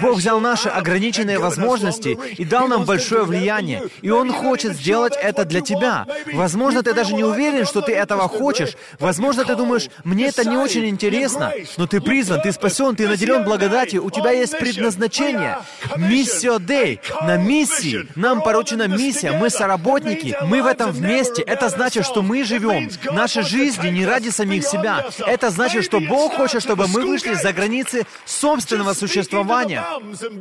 Бог 0.03 0.17
взял 0.17 0.41
наши 0.41 0.69
ограниченные 0.69 1.39
возможности 1.39 2.19
и 2.37 2.45
дал 2.45 2.69
нам 2.69 2.85
большое 2.85 3.25
влияние. 3.25 3.85
И 4.03 4.11
Он 4.11 4.33
хочет 4.33 4.75
сделать 4.75 5.15
это 5.21 5.45
для 5.45 5.61
тебя. 5.61 6.07
Возможно, 6.33 6.83
ты 6.83 6.93
даже 6.95 7.15
не 7.15 7.25
уверен, 7.25 7.65
что 7.65 7.81
ты 7.81 7.93
этого 7.93 8.29
хочешь. 8.29 8.77
Возможно, 8.99 9.45
ты 9.45 9.57
думаешь, 9.57 9.89
мне 10.05 10.27
это 10.27 10.49
не 10.49 10.57
очень 10.57 10.87
интересно, 10.87 11.53
но 11.77 11.87
ты 11.87 12.01
призван, 12.01 12.41
ты 12.41 12.50
ты 12.51 12.55
спасен, 12.55 12.97
ты 12.97 13.07
наделен 13.07 13.45
благодатью, 13.45 14.05
у 14.05 14.11
тебя 14.11 14.33
есть 14.33 14.59
предназначение. 14.59 15.59
Миссио 15.97 16.59
Дей. 16.59 17.01
На 17.23 17.37
миссии. 17.37 18.09
Нам 18.17 18.43
поручена 18.43 18.89
миссия. 18.89 19.33
Мы 19.33 19.51
соработники. 19.51 20.37
Мы 20.43 20.63
в 20.63 20.67
этом 20.67 20.91
вместе. 20.91 21.43
Это 21.43 21.69
значит, 21.69 22.05
что 22.05 22.23
мы 22.23 22.45
живем. 22.45 22.91
Наши 23.13 23.43
жизни 23.43 23.89
не 23.89 24.05
ради 24.05 24.31
самих 24.31 24.67
себя. 24.67 25.07
Это 25.19 25.51
значит, 25.51 25.85
что 25.85 26.01
Бог 26.01 26.35
хочет, 26.35 26.63
чтобы 26.63 26.89
мы 26.89 27.03
вышли 27.03 27.35
за 27.35 27.53
границы 27.53 28.05
собственного 28.25 28.95
существования. 28.95 29.85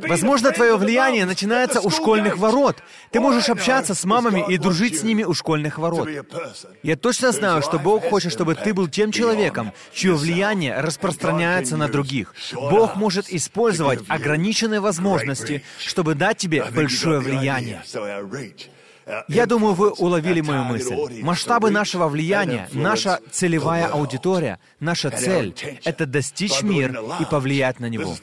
Возможно, 0.08 0.50
твое 0.50 0.76
влияние 0.76 1.26
начинается 1.26 1.80
у 1.80 1.90
школьных 1.90 2.38
ворот. 2.38 2.76
Ты 3.12 3.20
можешь 3.20 3.48
общаться 3.48 3.94
с 3.94 4.04
мамами 4.04 4.44
и 4.48 4.58
дружить 4.58 4.98
с 4.98 5.02
ними 5.02 5.22
у 5.22 5.34
школьных 5.34 5.78
ворот. 5.78 6.08
Я 6.82 6.96
точно 6.96 7.30
знаю, 7.32 7.62
что 7.62 7.78
Бог 7.78 8.08
хочет, 8.08 8.32
чтобы 8.32 8.56
ты 8.56 8.74
был 8.74 8.88
тем 8.88 9.12
человеком, 9.12 9.72
чье 9.92 10.14
влияние 10.14 10.80
распространяется 10.80 11.76
на 11.76 11.86
других 11.86 11.99
других. 12.00 12.34
Бог 12.52 12.96
может 12.96 13.32
использовать 13.32 14.00
ограниченные 14.08 14.80
возможности, 14.80 15.62
чтобы 15.78 16.14
дать 16.14 16.38
тебе 16.38 16.64
большое 16.64 17.20
влияние. 17.20 17.82
Я 19.28 19.46
думаю, 19.46 19.74
вы 19.74 19.90
уловили 19.90 20.40
мою 20.40 20.64
мысль. 20.64 21.22
Масштабы 21.22 21.70
нашего 21.70 22.08
влияния, 22.08 22.68
наша 22.72 23.20
целевая 23.30 23.86
аудитория, 23.86 24.58
наша 24.78 25.10
цель— 25.10 25.54
это 25.84 26.06
достичь 26.06 26.62
мир 26.62 27.02
и 27.20 27.24
повлиять 27.24 27.80
на 27.80 27.86
него. 27.86 28.14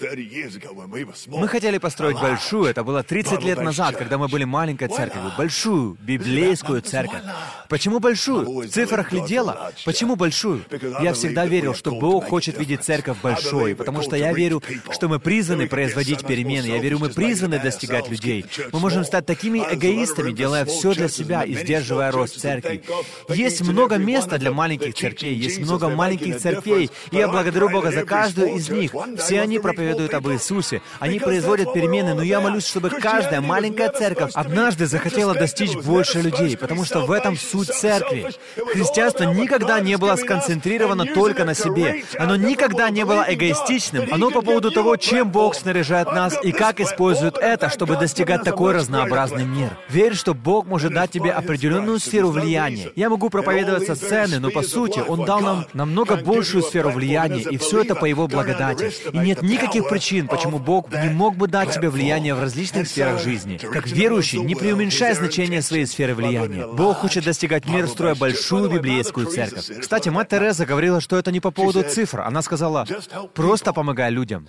Мы 1.27 1.47
хотели 1.47 1.77
построить 1.77 2.19
большую, 2.19 2.65
это 2.65 2.83
было 2.83 3.03
30 3.03 3.43
лет 3.43 3.61
назад, 3.61 3.97
когда 3.97 4.17
мы 4.17 4.27
были 4.27 4.43
маленькой 4.43 4.87
церковью, 4.87 5.31
большую 5.37 5.97
библейскую 6.01 6.81
церковь. 6.81 7.21
Почему 7.69 7.99
большую? 7.99 8.61
В 8.61 8.67
цифрах 8.67 9.11
ли 9.11 9.21
дело? 9.21 9.71
Почему 9.85 10.15
большую? 10.15 10.63
Я 11.01 11.13
всегда 11.13 11.45
верил, 11.45 11.73
что 11.73 11.91
Бог 11.91 12.27
хочет 12.27 12.57
видеть 12.57 12.83
церковь 12.83 13.17
большой, 13.21 13.75
потому 13.75 14.01
что 14.01 14.15
я 14.15 14.33
верю, 14.33 14.63
что 14.91 15.07
мы 15.07 15.19
призваны 15.19 15.67
производить 15.67 16.25
перемены. 16.25 16.67
Я 16.67 16.77
верю, 16.79 16.99
мы 16.99 17.09
призваны 17.09 17.59
достигать 17.59 18.09
людей. 18.09 18.45
Мы 18.71 18.79
можем 18.79 19.03
стать 19.03 19.25
такими 19.25 19.59
эгоистами, 19.59 20.31
делая 20.31 20.65
все 20.65 20.76
все 20.77 20.93
для 20.93 21.07
себя 21.09 21.43
и 21.43 21.55
сдерживая 21.55 22.11
рост 22.11 22.39
церкви. 22.39 22.83
Есть 23.29 23.61
много 23.61 23.95
места 23.97 24.37
для 24.37 24.51
маленьких 24.51 24.95
церквей, 24.95 25.33
есть 25.33 25.59
много 25.59 25.89
маленьких 25.89 26.37
церквей, 26.37 26.89
и 27.11 27.15
я 27.15 27.27
благодарю 27.27 27.69
Бога 27.69 27.91
за 27.91 28.03
каждую 28.03 28.55
из 28.55 28.69
них. 28.69 28.91
Все 29.17 29.41
они 29.41 29.59
проповедуют 29.59 30.13
об 30.13 30.27
Иисусе, 30.29 30.81
они 30.99 31.19
производят 31.19 31.73
перемены, 31.73 32.13
но 32.13 32.21
я 32.21 32.39
молюсь, 32.39 32.67
чтобы 32.67 32.89
каждая 32.89 33.41
маленькая 33.41 33.89
церковь 33.89 34.31
однажды 34.33 34.85
захотела 34.85 35.33
достичь 35.33 35.75
больше 35.75 36.21
людей, 36.21 36.55
потому 36.57 36.85
что 36.85 37.05
в 37.05 37.11
этом 37.11 37.37
суть 37.37 37.69
церкви. 37.73 38.31
Христианство 38.73 39.23
никогда 39.23 39.79
не 39.79 39.97
было 39.97 40.15
сконцентрировано 40.15 41.05
только 41.05 41.43
на 41.45 41.53
себе. 41.53 42.03
Оно 42.17 42.35
никогда 42.35 42.89
не 42.89 43.05
было 43.05 43.25
эгоистичным. 43.27 44.07
Оно 44.11 44.29
по 44.29 44.41
поводу 44.41 44.71
того, 44.71 44.95
чем 44.97 45.31
Бог 45.31 45.55
снаряжает 45.55 46.11
нас 46.11 46.37
и 46.43 46.51
как 46.51 46.79
использует 46.79 47.37
это, 47.37 47.69
чтобы 47.69 47.95
достигать 47.97 48.43
такой 48.43 48.73
разнообразный 48.73 49.45
мир. 49.45 49.77
Верь, 49.89 50.13
что 50.13 50.33
Бог 50.33 50.66
может 50.67 50.93
дать 50.93 51.11
тебе 51.11 51.31
определенную 51.31 51.99
сферу 51.99 52.29
влияния. 52.29 52.91
Я 52.95 53.09
могу 53.09 53.29
проповедовать 53.29 53.87
со 53.87 53.95
сцены, 53.95 54.39
но 54.39 54.51
по 54.51 54.61
сути 54.61 54.99
Он 54.99 55.25
дал 55.25 55.41
нам 55.41 55.65
намного 55.73 56.17
большую 56.17 56.63
сферу 56.63 56.89
влияния, 56.91 57.41
и 57.41 57.57
все 57.57 57.81
это 57.81 57.95
по 57.95 58.05
Его 58.05 58.27
благодати. 58.27 58.91
И 59.11 59.17
нет 59.17 59.41
никаких 59.41 59.87
причин, 59.89 60.27
почему 60.27 60.59
Бог 60.59 60.91
не 60.91 61.09
мог 61.09 61.35
бы 61.35 61.47
дать 61.47 61.73
тебе 61.73 61.89
влияние 61.89 62.35
в 62.35 62.41
различных 62.41 62.87
сферах 62.87 63.21
жизни. 63.21 63.57
Как 63.57 63.87
верующий, 63.87 64.39
не 64.39 64.55
преуменьшай 64.55 65.13
значение 65.13 65.61
своей 65.61 65.85
сферы 65.85 66.15
влияния. 66.15 66.67
Бог 66.67 66.97
хочет 66.97 67.23
достигать 67.23 67.65
мира, 67.65 67.87
строя 67.87 68.15
большую 68.15 68.69
библейскую 68.69 69.27
церковь. 69.27 69.65
Кстати, 69.81 70.09
мать 70.09 70.29
Тереза 70.29 70.65
говорила, 70.65 71.01
что 71.01 71.17
это 71.17 71.31
не 71.31 71.39
по 71.39 71.51
поводу 71.51 71.83
цифр. 71.83 72.21
Она 72.21 72.41
сказала, 72.41 72.85
просто 73.33 73.73
помогай 73.73 74.11
людям, 74.11 74.47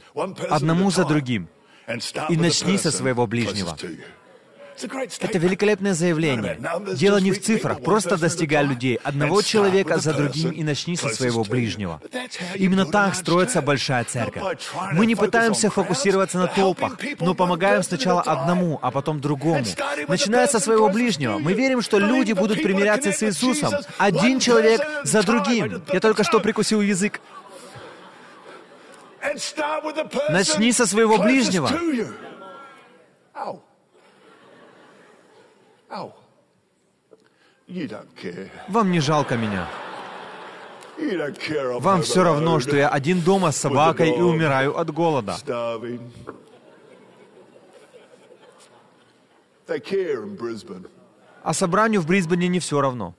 одному 0.51 0.91
за 0.91 1.05
другим, 1.05 1.49
и 2.29 2.37
начни 2.37 2.79
со 2.79 2.91
своего 2.91 3.27
ближнего. 3.27 3.77
Это 5.21 5.39
великолепное 5.39 5.95
заявление. 5.95 6.59
Дело 6.95 7.19
не 7.19 7.33
в 7.33 7.43
цифрах, 7.43 7.83
просто 7.83 8.17
достигай 8.17 8.65
людей, 8.65 8.99
одного 9.03 9.43
человека 9.43 9.99
за 9.99 10.13
другим 10.13 10.51
и 10.51 10.63
начни 10.63 10.97
со 10.97 11.09
своего 11.09 11.45
ближнего. 11.45 12.01
Именно 12.55 12.87
так 12.87 13.15
строится 13.15 13.63
большая 13.63 14.05
церковь. 14.05 14.43
Мы 14.93 15.07
не 15.07 15.15
пытаемся 15.15 15.71
фокусироваться 15.71 16.39
на 16.39 16.47
толпах, 16.47 16.99
но 17.21 17.35
помогаем 17.35 17.83
сначала 17.83 18.23
одному, 18.23 18.79
а 18.83 18.91
потом 18.91 19.21
другому. 19.21 19.65
Начиная 20.07 20.47
со 20.47 20.61
своего 20.61 20.89
ближнего, 20.89 21.39
мы 21.39 21.53
верим, 21.53 21.83
что 21.83 21.99
люди 21.99 22.33
будут 22.33 22.63
примиряться 22.63 23.13
с 23.13 23.23
Иисусом, 23.23 23.73
один 23.99 24.41
человек 24.41 24.81
за 25.05 25.23
другим. 25.23 25.83
Я 25.93 26.01
только 26.01 26.25
что 26.25 26.41
прикусил 26.41 26.81
язык. 26.81 27.21
Начни 30.31 30.73
со 30.73 30.87
своего 30.87 31.19
ближнего. 31.19 31.71
Вам 38.69 38.91
не 38.91 39.01
жалко 39.01 39.37
меня. 39.37 39.69
Вам 41.81 42.03
все 42.03 42.25
равно, 42.25 42.61
что 42.61 42.77
я 42.77 42.89
один 42.89 43.21
дома 43.21 43.53
с 43.53 43.57
собакой 43.57 44.11
и 44.11 44.21
умираю 44.21 44.77
от 44.77 44.91
голода. 44.91 45.37
А 51.43 51.55
собранию 51.55 52.01
в 52.01 52.07
Брисбене 52.07 52.49
не 52.49 52.59
все 52.59 52.81
равно. 52.81 53.15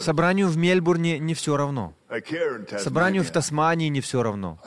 Собранию 0.00 0.48
в 0.48 0.56
Мельбурне 0.56 1.18
не 1.18 1.34
все 1.34 1.56
равно. 1.56 1.94
Собранию 2.78 3.22
в 3.22 3.30
Тасмании 3.30 3.88
не 3.88 4.00
все 4.00 4.22
равно. 4.22 4.58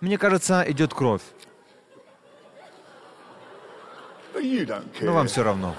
Мне 0.00 0.18
кажется, 0.18 0.64
идет 0.68 0.92
кровь. 0.92 1.22
Но 5.00 5.12
вам 5.12 5.28
все 5.28 5.42
равно. 5.42 5.74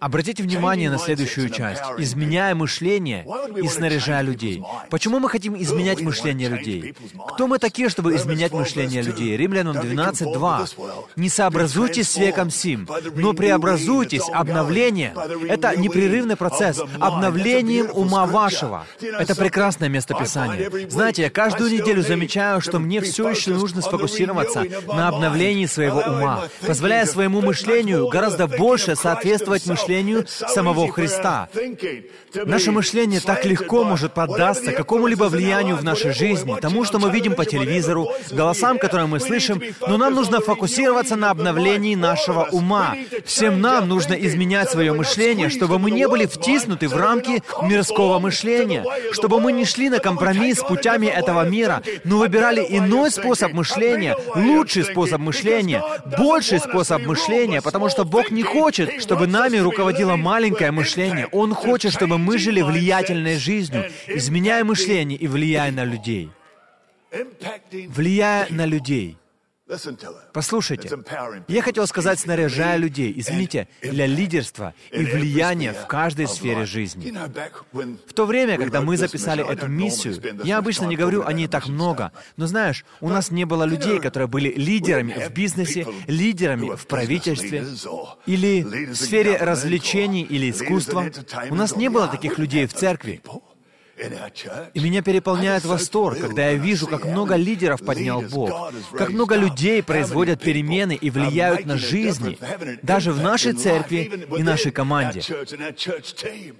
Обратите 0.00 0.42
внимание 0.42 0.90
на 0.90 0.98
следующую 0.98 1.48
часть. 1.48 1.82
Изменяя 1.98 2.54
мышление 2.54 3.26
и 3.56 3.66
снаряжая 3.68 4.22
людей. 4.22 4.62
Почему 4.90 5.18
мы 5.18 5.30
хотим 5.30 5.60
изменять 5.60 6.00
мышление 6.02 6.48
людей? 6.48 6.94
Кто 7.32 7.46
мы 7.46 7.58
такие, 7.58 7.88
чтобы 7.88 8.16
изменять 8.16 8.52
мышление 8.52 9.02
людей? 9.02 9.36
Римлянам 9.36 9.76
12.2. 9.76 10.68
«Не 11.16 11.28
сообразуйтесь 11.28 12.10
с 12.10 12.16
веком 12.16 12.50
сим, 12.50 12.88
но 13.14 13.32
преобразуйтесь 13.32 14.28
обновление». 14.30 15.14
Это 15.48 15.74
непрерывный 15.76 16.36
процесс. 16.36 16.80
Обновлением 17.00 17.88
ума 17.94 18.26
вашего. 18.26 18.86
Это 19.00 19.34
прекрасное 19.34 19.88
местописание. 19.88 20.90
Знаете, 20.90 21.22
я 21.22 21.30
каждую 21.30 21.70
неделю 21.70 22.02
замечаю, 22.02 22.60
что 22.60 22.78
мне 22.78 23.00
все 23.00 23.30
еще 23.30 23.52
нужно 23.52 23.80
сфокусироваться 23.80 24.64
на 24.86 25.08
обновлении 25.08 25.66
своего 25.66 26.00
ума, 26.00 26.44
позволяя 26.66 27.06
своему 27.06 27.40
мышлению 27.40 28.08
гораздо 28.08 28.46
больше 28.46 28.94
соответствовать 28.96 29.13
соответствовать 29.14 29.66
мышлению 29.66 30.26
самого 30.26 30.90
Христа. 30.90 31.48
Наше 32.34 32.72
мышление 32.72 33.20
так 33.20 33.44
легко 33.44 33.84
может 33.84 34.12
поддаться 34.12 34.72
какому-либо 34.72 35.24
влиянию 35.24 35.76
в 35.76 35.84
нашей 35.84 36.12
жизни, 36.12 36.56
тому, 36.60 36.84
что 36.84 36.98
мы 36.98 37.10
видим 37.10 37.34
по 37.34 37.44
телевизору, 37.44 38.08
голосам, 38.30 38.78
которые 38.78 39.06
мы 39.06 39.20
слышим, 39.20 39.62
но 39.86 39.96
нам 39.96 40.14
нужно 40.14 40.40
фокусироваться 40.40 41.16
на 41.16 41.30
обновлении 41.30 41.94
нашего 41.94 42.48
ума. 42.50 42.96
Всем 43.24 43.60
нам 43.60 43.88
нужно 43.88 44.14
изменять 44.14 44.70
свое 44.70 44.92
мышление, 44.92 45.48
чтобы 45.48 45.78
мы 45.78 45.90
не 45.90 46.08
были 46.08 46.26
втиснуты 46.26 46.88
в 46.88 46.96
рамки 46.96 47.42
мирского 47.62 48.18
мышления, 48.18 48.84
чтобы 49.12 49.40
мы 49.40 49.52
не 49.52 49.64
шли 49.64 49.88
на 49.88 49.98
компромисс 49.98 50.58
с 50.58 50.62
путями 50.62 51.06
этого 51.06 51.48
мира, 51.48 51.82
но 52.04 52.18
выбирали 52.18 52.64
иной 52.68 53.10
способ 53.10 53.52
мышления, 53.52 54.16
лучший 54.34 54.84
способ 54.84 55.20
мышления, 55.20 55.82
больший 56.18 56.58
способ 56.58 57.02
мышления, 57.02 57.60
потому 57.62 57.88
что 57.88 58.04
Бог 58.04 58.30
не 58.30 58.42
хочет, 58.42 59.02
чтобы 59.04 59.26
нами 59.26 59.58
руководило 59.58 60.16
маленькое 60.16 60.70
мышление. 60.70 61.26
Он 61.32 61.54
хочет, 61.54 61.92
чтобы 61.92 62.18
мы 62.18 62.38
жили 62.38 62.60
влиятельной 62.62 63.36
жизнью, 63.36 63.84
изменяя 64.08 64.64
мышление 64.64 65.18
и 65.18 65.28
влияя 65.28 65.70
на 65.70 65.84
людей. 65.84 66.30
Влияя 67.88 68.46
на 68.50 68.66
людей. 68.66 69.16
Послушайте, 70.34 70.90
я 71.48 71.62
хотел 71.62 71.86
сказать, 71.86 72.20
снаряжая 72.20 72.76
людей, 72.76 73.14
извините, 73.16 73.66
для 73.80 74.06
лидерства 74.06 74.74
и 74.92 75.02
влияния 75.04 75.72
в 75.72 75.86
каждой 75.86 76.28
сфере 76.28 76.66
жизни. 76.66 77.14
В 77.72 78.12
то 78.12 78.26
время, 78.26 78.58
когда 78.58 78.82
мы 78.82 78.98
записали 78.98 79.46
эту 79.46 79.68
миссию, 79.68 80.20
я 80.44 80.58
обычно 80.58 80.84
не 80.84 80.96
говорю 80.96 81.24
о 81.24 81.32
ней 81.32 81.48
так 81.48 81.66
много, 81.66 82.12
но 82.36 82.46
знаешь, 82.46 82.84
у 83.00 83.08
нас 83.08 83.30
не 83.30 83.46
было 83.46 83.64
людей, 83.64 84.00
которые 84.00 84.28
были 84.28 84.52
лидерами 84.52 85.14
в 85.14 85.32
бизнесе, 85.32 85.86
лидерами 86.08 86.76
в 86.76 86.86
правительстве, 86.86 87.64
или 88.26 88.62
в 88.92 88.96
сфере 88.96 89.38
развлечений 89.38 90.22
или 90.22 90.50
искусства. 90.50 91.10
У 91.48 91.54
нас 91.54 91.74
не 91.74 91.88
было 91.88 92.06
таких 92.06 92.38
людей 92.38 92.66
в 92.66 92.74
церкви. 92.74 93.22
И 94.74 94.80
меня 94.80 95.02
переполняет 95.02 95.64
восторг, 95.64 96.18
когда 96.18 96.50
я 96.50 96.54
вижу, 96.54 96.86
как 96.86 97.04
много 97.04 97.36
лидеров 97.36 97.80
поднял 97.80 98.22
Бог, 98.22 98.72
как 98.96 99.10
много 99.10 99.36
людей 99.36 99.82
производят 99.82 100.40
перемены 100.40 100.94
и 101.00 101.10
влияют 101.10 101.64
на 101.64 101.76
жизни, 101.76 102.36
даже 102.82 103.12
в 103.12 103.22
нашей 103.22 103.52
церкви 103.52 104.26
и 104.36 104.42
нашей 104.42 104.72
команде. 104.72 105.22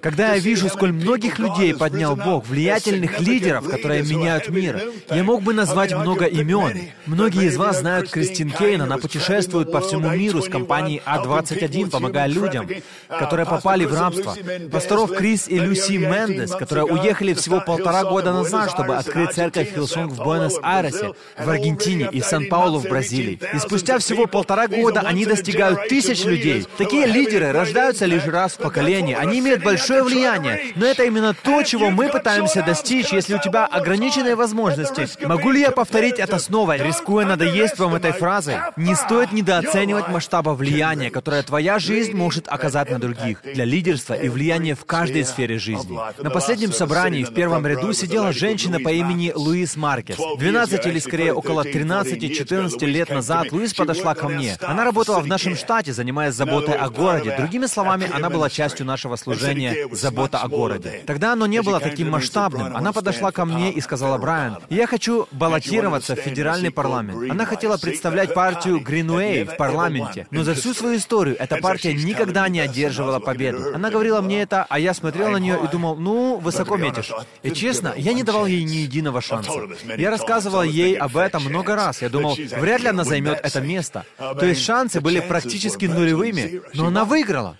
Когда 0.01 0.35
я 0.35 0.39
вижу, 0.39 0.69
сколь 0.69 0.93
многих 0.93 1.39
людей 1.39 1.75
поднял 1.75 2.15
Бог, 2.15 2.47
влиятельных 2.47 3.21
лидеров, 3.21 3.69
которые 3.69 4.03
меняют 4.03 4.49
мир, 4.49 4.81
я 5.11 5.25
мог 5.25 5.43
бы 5.43 5.55
назвать 5.55 5.93
много 5.93 6.27
имен. 6.27 6.89
Многие 7.07 7.47
из 7.47 7.57
вас 7.57 7.81
знают 7.81 8.11
Кристин 8.11 8.51
Кейн, 8.51 8.83
она 8.83 8.99
путешествует 8.99 9.73
по 9.73 9.81
всему 9.81 10.11
миру 10.11 10.41
с 10.41 10.49
компанией 10.49 11.03
А21, 11.05 11.91
помогая 11.91 12.29
людям, 12.29 12.69
которые 13.09 13.47
попали 13.47 13.85
в 13.85 13.95
рабство. 13.95 14.37
Пасторов 14.71 15.13
Крис 15.13 15.49
и 15.49 15.59
Люси 15.59 15.97
Мендес, 15.97 16.53
которые 16.53 16.85
уехали 16.85 17.24
приехали 17.25 17.35
всего 17.35 17.61
полтора 17.61 18.05
года 18.05 18.33
назад, 18.33 18.71
чтобы 18.71 18.97
открыть 18.97 19.33
церковь 19.33 19.75
Hillsong 19.75 20.13
в 20.13 20.23
Буэнос-Айресе, 20.23 21.13
в 21.39 21.49
Аргентине 21.49 22.09
и 22.11 22.21
Сан-Паулу 22.21 22.79
в 22.79 22.85
Бразилии. 22.85 23.39
И 23.55 23.59
спустя 23.59 23.99
всего 23.99 24.27
полтора 24.27 24.67
года 24.69 25.01
они 25.01 25.25
достигают 25.27 25.89
тысяч 25.89 26.25
людей. 26.25 26.67
Такие 26.79 27.07
лидеры 27.07 27.53
рождаются 27.53 28.07
лишь 28.07 28.27
раз 28.27 28.53
в 28.53 28.59
поколении. 28.59 29.15
Они 29.15 29.39
имеют 29.39 29.63
большое 29.63 30.03
влияние. 30.03 30.73
Но 30.77 30.87
это 30.87 31.05
именно 31.05 31.35
то, 31.35 31.63
чего 31.63 31.91
мы 31.91 32.09
пытаемся 32.09 32.63
достичь, 32.63 33.13
если 33.13 33.35
у 33.35 33.39
тебя 33.39 33.67
ограниченные 33.67 34.35
возможности. 34.35 35.09
Могу 35.25 35.51
ли 35.51 35.61
я 35.61 35.71
повторить 35.71 36.19
это 36.19 36.39
снова, 36.39 36.77
рискуя 36.77 37.27
надоесть 37.27 37.79
вам 37.79 37.95
этой 37.95 38.13
фразой? 38.13 38.57
Не 38.77 38.95
стоит 38.95 39.33
недооценивать 39.33 40.09
масштаба 40.09 40.51
влияния, 40.51 41.11
которое 41.11 41.43
твоя 41.43 41.79
жизнь 41.79 42.15
может 42.17 42.49
оказать 42.49 42.91
на 42.91 42.99
других, 42.99 43.41
для 43.43 43.65
лидерства 43.65 44.15
и 44.15 44.29
влияния 44.29 44.75
в 44.75 44.85
каждой 44.85 45.25
сфере 45.25 45.59
жизни. 45.59 45.99
На 46.19 46.31
последнем 46.31 46.73
собрании 46.73 47.14
собрании 47.15 47.25
в 47.25 47.35
первом 47.35 47.67
ряду 47.67 47.93
сидела 47.93 48.33
женщина 48.33 48.81
по 48.81 48.89
имени 48.89 49.33
Луис 49.35 49.77
Маркес. 49.77 50.17
12 50.39 50.87
или 50.87 50.99
скорее 50.99 51.33
около 51.33 51.65
13-14 51.65 52.85
лет 52.87 53.11
назад 53.11 53.53
Луис 53.53 53.75
подошла 53.75 54.15
ко 54.15 54.29
мне. 54.29 54.57
Она 54.61 54.85
работала 54.85 55.21
в 55.21 55.27
нашем 55.27 55.57
штате, 55.57 55.93
занимаясь 55.93 56.35
заботой 56.35 56.75
о 56.75 56.91
городе. 56.91 57.35
Другими 57.37 57.67
словами, 57.67 58.11
она 58.13 58.31
была 58.31 58.51
частью 58.51 58.87
нашего 58.87 59.17
служения 59.17 59.89
«Забота 59.93 60.39
о 60.39 60.49
городе». 60.49 61.03
Тогда 61.07 61.33
оно 61.33 61.47
не 61.47 61.63
было 61.63 61.81
таким 61.81 62.11
масштабным. 62.11 62.77
Она 62.77 62.93
подошла 62.93 63.31
ко 63.31 63.45
мне 63.45 63.73
и 63.73 63.81
сказала, 63.81 64.19
«Брайан, 64.19 64.59
я 64.71 64.87
хочу 64.87 65.27
баллотироваться 65.33 66.17
в 66.17 66.21
федеральный 66.21 66.71
парламент». 66.71 67.31
Она 67.31 67.45
хотела 67.45 67.77
представлять 67.77 68.35
партию 68.35 68.81
Гринуэй 68.81 69.45
в 69.45 69.57
парламенте, 69.57 70.27
но 70.31 70.43
за 70.43 70.55
всю 70.55 70.75
свою 70.75 70.97
историю 70.97 71.37
эта 71.39 71.57
партия 71.57 71.95
никогда 71.95 72.49
не 72.49 72.61
одерживала 72.61 73.19
победу. 73.19 73.75
Она 73.75 73.91
говорила 73.91 74.21
мне 74.21 74.43
это, 74.43 74.67
а 74.69 74.79
я 74.79 74.95
смотрел 74.95 75.31
на 75.31 75.39
нее 75.39 75.59
и 75.63 75.69
думал, 75.69 75.97
ну, 75.97 76.39
высоко 76.39 76.77
метишь 76.77 77.04
знаешь. 77.07 77.27
И 77.43 77.51
честно, 77.53 77.95
я 77.97 78.13
не 78.13 78.23
давал 78.23 78.47
ей 78.47 78.65
ни 78.65 78.77
единого 78.77 79.21
шанса. 79.21 79.53
Я 79.97 80.11
рассказывал 80.11 80.63
ей 80.63 80.97
об 80.97 81.17
этом 81.17 81.45
много 81.45 81.75
раз. 81.77 82.03
Я 82.03 82.09
думал, 82.09 82.37
вряд 82.57 82.81
ли 82.83 82.89
она 82.89 83.05
займет 83.05 83.41
это 83.43 83.61
место. 83.61 84.05
То 84.19 84.47
есть 84.47 84.63
шансы 84.63 85.01
были 85.01 85.21
практически 85.21 85.87
нулевыми, 85.87 86.63
но 86.75 86.87
она 86.87 87.05
выиграла. 87.05 87.59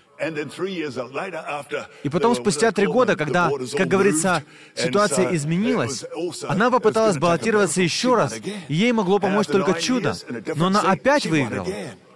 И 2.03 2.09
потом, 2.09 2.35
спустя 2.35 2.71
три 2.71 2.87
года, 2.87 3.17
когда, 3.17 3.51
как 3.77 3.87
говорится, 3.87 4.43
ситуация 4.73 5.35
изменилась, 5.35 6.05
она 6.47 6.71
попыталась 6.71 7.17
баллотироваться 7.17 7.81
еще 7.81 8.15
раз, 8.15 8.35
и 8.69 8.73
ей 8.73 8.93
могло 8.93 9.19
помочь 9.19 9.47
только 9.47 9.73
чудо. 9.73 10.15
Но 10.55 10.67
она 10.67 10.81
опять 10.81 11.25
выиграла. 11.25 11.67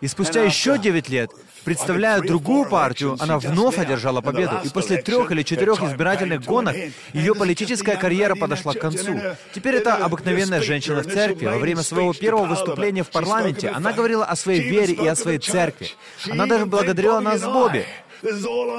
И 0.01 0.07
спустя 0.07 0.43
еще 0.43 0.77
девять 0.77 1.09
лет, 1.09 1.29
представляя 1.69 2.19
другую 2.21 2.67
партию, 2.67 3.15
она 3.19 3.38
вновь 3.38 3.77
одержала 3.77 4.21
победу. 4.21 4.60
И 4.63 4.69
после 4.69 4.97
трех 5.03 5.29
или 5.32 5.43
четырех 5.43 5.84
избирательных 5.84 6.43
гонок 6.43 6.75
ее 7.13 7.36
политическая 7.36 7.95
карьера 7.95 8.34
подошла 8.34 8.73
к 8.73 8.79
концу. 8.79 9.21
Теперь 9.53 9.75
это 9.75 9.95
обыкновенная 9.95 10.62
женщина 10.62 11.03
в 11.03 11.13
церкви. 11.13 11.45
Во 11.45 11.60
время 11.60 11.84
своего 11.84 12.13
первого 12.13 12.45
выступления 12.45 13.03
в 13.03 13.12
парламенте 13.12 13.69
она 13.69 13.93
говорила 13.93 14.25
о 14.25 14.36
своей 14.36 14.62
вере 14.62 14.95
и 14.95 15.05
о 15.05 15.15
своей 15.15 15.38
церкви. 15.38 15.91
Она 16.27 16.47
даже 16.47 16.65
благодарила 16.65 17.19
нас 17.19 17.41
с 17.41 17.43
Бобби. 17.43 17.86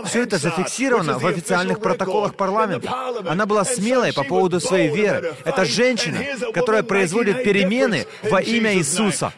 Все 0.07 0.24
это 0.24 0.38
зафиксировано 0.38 1.20
в 1.20 1.26
официальных 1.26 1.79
протоколах 1.79 2.35
парламента. 2.35 2.92
Она 3.24 3.46
была 3.46 3.64
смелой 3.64 4.12
по 4.12 4.24
поводу 4.24 4.59
своей 4.59 4.92
веры. 4.92 5.35
Это 5.44 5.64
женщина, 5.64 6.18
которая 6.53 6.83
производит 6.83 7.44
перемены 7.44 8.07
во 8.24 8.40
имя 8.42 8.74
Иисуса. 8.74 9.33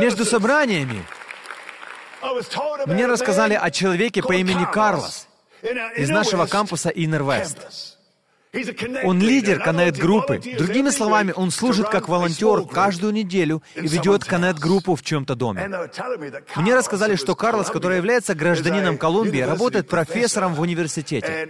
Между 0.00 0.24
собраниями 0.24 1.02
мне 2.86 3.06
рассказали 3.06 3.54
о 3.54 3.70
человеке 3.70 4.22
по 4.22 4.32
имени 4.32 4.66
Карлос 4.72 5.26
из 5.96 6.08
нашего 6.08 6.46
кампуса 6.46 6.90
Inner 6.90 7.20
West. 7.20 7.97
Он 9.04 9.20
лидер 9.20 9.60
коннект-группы. 9.60 10.40
Другими 10.56 10.90
словами, 10.90 11.32
он 11.36 11.50
служит 11.50 11.88
как 11.88 12.08
волонтер 12.08 12.64
каждую 12.66 13.12
неделю 13.12 13.62
и 13.74 13.86
ведет 13.86 14.24
коннект-группу 14.24 14.96
в 14.96 15.02
чем-то 15.02 15.34
доме. 15.34 15.70
Мне 16.56 16.74
рассказали, 16.74 17.16
что 17.16 17.34
Карлос, 17.34 17.68
который 17.68 17.98
является 17.98 18.34
гражданином 18.34 18.96
Колумбии, 18.96 19.40
работает 19.40 19.88
профессором 19.88 20.54
в 20.54 20.60
университете. 20.60 21.48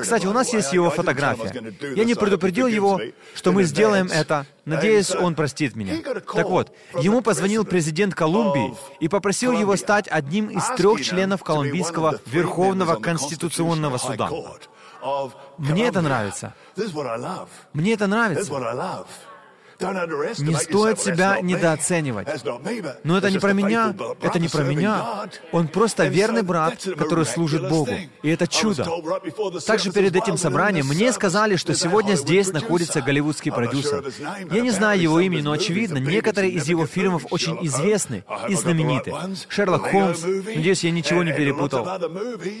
Кстати, 0.00 0.26
у 0.26 0.32
нас 0.32 0.52
есть 0.52 0.72
его 0.72 0.90
фотография. 0.90 1.74
Я 1.94 2.04
не 2.04 2.14
предупредил 2.14 2.66
его, 2.66 3.00
что 3.34 3.52
мы 3.52 3.64
сделаем 3.64 4.06
это. 4.06 4.46
Надеюсь, 4.64 5.10
он 5.10 5.34
простит 5.34 5.74
меня. 5.74 5.96
Так 6.34 6.48
вот, 6.48 6.72
ему 7.00 7.22
позвонил 7.22 7.64
президент 7.64 8.14
Колумбии 8.14 8.74
и 9.00 9.08
попросил 9.08 9.52
его 9.52 9.76
стать 9.76 10.06
одним 10.08 10.48
из 10.48 10.64
трех 10.76 11.02
членов 11.02 11.42
Колумбийского 11.42 12.20
Верховного 12.26 12.96
Конституционного 12.96 13.98
суда. 13.98 14.30
Мне 15.58 15.86
это 15.88 16.00
нравится. 16.00 16.54
Мне 17.72 17.92
это 17.94 18.06
нравится. 18.06 18.44
Не 19.80 20.54
стоит 20.54 21.00
себя 21.00 21.40
недооценивать. 21.40 22.28
Но 23.04 23.18
это 23.18 23.30
не 23.30 23.38
про 23.38 23.52
меня, 23.52 23.94
это 24.20 24.38
не 24.38 24.48
про 24.48 24.62
меня. 24.62 25.28
Он 25.52 25.68
просто 25.68 26.06
верный 26.06 26.42
брат, 26.42 26.86
который 26.96 27.24
служит 27.24 27.68
Богу. 27.68 27.92
И 28.22 28.28
это 28.28 28.46
чудо. 28.46 28.86
Также 29.66 29.92
перед 29.92 30.14
этим 30.14 30.36
собранием 30.36 30.86
мне 30.86 31.12
сказали, 31.12 31.56
что 31.56 31.74
сегодня 31.74 32.14
здесь 32.14 32.52
находится 32.52 33.00
голливудский 33.00 33.52
продюсер. 33.52 34.04
Я 34.50 34.60
не 34.60 34.70
знаю 34.70 35.00
его 35.00 35.20
имени, 35.20 35.42
но 35.42 35.52
очевидно, 35.52 35.98
некоторые 35.98 36.52
из 36.52 36.68
его 36.68 36.86
фильмов 36.86 37.26
очень 37.30 37.58
известны 37.66 38.24
и 38.48 38.54
знамениты. 38.54 39.14
Шерлок 39.48 39.90
Холмс, 39.90 40.22
надеюсь, 40.22 40.84
я 40.84 40.90
ничего 40.90 41.22
не 41.22 41.32
перепутал. 41.32 41.88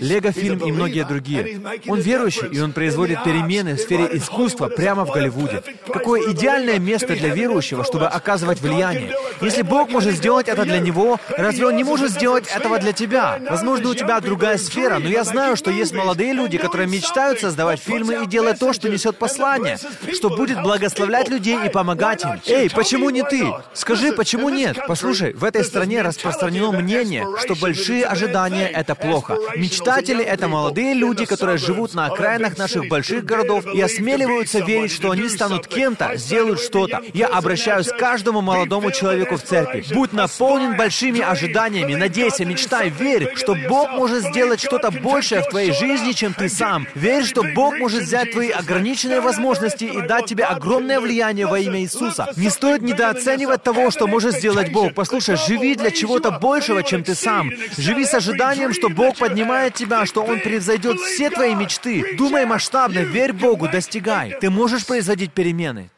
Лего-фильм 0.00 0.58
и 0.58 0.72
многие 0.72 1.04
другие. 1.04 1.60
Он 1.88 2.00
верующий, 2.00 2.48
и 2.48 2.60
он 2.60 2.72
производит 2.72 3.22
перемены 3.24 3.74
в 3.74 3.80
сфере 3.80 4.08
искусства 4.12 4.68
прямо 4.68 5.04
в 5.04 5.10
Голливуде. 5.10 5.62
Какое 5.86 6.32
идеальное 6.32 6.78
место 6.78 7.09
место 7.10 7.26
для 7.26 7.34
верующего, 7.34 7.84
чтобы 7.84 8.06
оказывать 8.06 8.60
влияние. 8.60 9.14
Если 9.40 9.62
Бог 9.62 9.90
может 9.90 10.14
сделать 10.14 10.48
это 10.48 10.64
для 10.64 10.78
него, 10.78 11.18
разве 11.36 11.66
Он 11.66 11.76
не 11.76 11.84
может 11.84 12.10
сделать 12.10 12.46
этого 12.54 12.78
для 12.78 12.92
тебя? 12.92 13.38
Возможно, 13.48 13.90
у 13.90 13.94
тебя 13.94 14.20
другая 14.20 14.58
сфера, 14.58 14.98
но 14.98 15.08
я 15.08 15.24
знаю, 15.24 15.56
что 15.56 15.70
есть 15.70 15.92
молодые 15.92 16.32
люди, 16.32 16.58
которые 16.58 16.88
мечтают 16.88 17.40
создавать 17.40 17.80
фильмы 17.80 18.24
и 18.24 18.26
делать 18.26 18.58
то, 18.58 18.72
что 18.72 18.88
несет 18.88 19.18
послание, 19.18 19.78
что 20.12 20.30
будет 20.30 20.62
благословлять 20.62 21.28
людей 21.28 21.58
и 21.66 21.68
помогать 21.68 22.24
им. 22.24 22.40
Эй, 22.46 22.70
почему 22.70 23.10
не 23.10 23.22
ты? 23.22 23.46
Скажи, 23.74 24.12
почему 24.12 24.48
нет? 24.48 24.78
Послушай, 24.86 25.32
в 25.32 25.44
этой 25.44 25.64
стране 25.64 26.02
распространено 26.02 26.72
мнение, 26.72 27.26
что 27.42 27.54
большие 27.54 28.04
ожидания— 28.04 28.68
это 28.74 28.94
плохо. 28.94 29.36
Мечтатели— 29.56 30.22
это 30.24 30.48
молодые 30.48 30.94
люди, 30.94 31.24
которые 31.24 31.58
живут 31.58 31.94
на 31.94 32.06
окраинах 32.06 32.58
наших 32.58 32.88
больших 32.88 33.24
городов 33.24 33.64
и 33.72 33.80
осмеливаются 33.80 34.60
верить, 34.60 34.92
что 34.92 35.10
они 35.10 35.28
станут 35.28 35.66
кем-то, 35.66 36.16
сделают 36.16 36.60
что-то. 36.60 36.99
Я 37.14 37.26
обращаюсь 37.26 37.88
к 37.88 37.96
каждому 37.96 38.40
молодому 38.40 38.90
человеку 38.90 39.36
в 39.36 39.42
церкви. 39.42 39.84
Будь 39.92 40.12
наполнен 40.12 40.76
большими 40.76 41.20
ожиданиями, 41.20 41.94
надейся, 41.94 42.44
мечтай, 42.44 42.90
верь, 42.90 43.34
что 43.36 43.54
Бог 43.68 43.90
может 43.92 44.24
сделать 44.24 44.60
что-то 44.60 44.90
большее 44.90 45.42
в 45.42 45.48
твоей 45.48 45.72
жизни, 45.72 46.12
чем 46.12 46.34
ты 46.34 46.48
сам. 46.48 46.86
Верь, 46.94 47.24
что 47.24 47.42
Бог 47.42 47.78
может 47.78 48.02
взять 48.02 48.32
твои 48.32 48.50
ограниченные 48.50 49.20
возможности 49.20 49.84
и 49.84 50.00
дать 50.02 50.26
тебе 50.26 50.44
огромное 50.44 51.00
влияние 51.00 51.46
во 51.46 51.58
имя 51.58 51.80
Иисуса. 51.80 52.32
Не 52.36 52.50
стоит 52.50 52.82
недооценивать 52.82 53.62
того, 53.62 53.90
что 53.90 54.06
может 54.06 54.34
сделать 54.34 54.72
Бог. 54.72 54.94
Послушай, 54.94 55.36
живи 55.36 55.74
для 55.74 55.90
чего-то 55.90 56.30
большего, 56.30 56.82
чем 56.82 57.04
ты 57.04 57.14
сам. 57.14 57.50
Живи 57.76 58.04
с 58.04 58.14
ожиданием, 58.14 58.72
что 58.72 58.88
Бог 58.88 59.16
поднимает 59.16 59.74
тебя, 59.74 60.06
что 60.06 60.22
Он 60.22 60.40
превзойдет 60.40 60.98
все 61.00 61.30
твои 61.30 61.54
мечты. 61.54 62.16
Думай 62.16 62.46
масштабно, 62.46 63.00
верь 63.00 63.32
Богу, 63.32 63.68
достигай. 63.68 64.36
Ты 64.40 64.50
можешь 64.50 64.86
производить 64.86 65.32
перемены. 65.32 65.90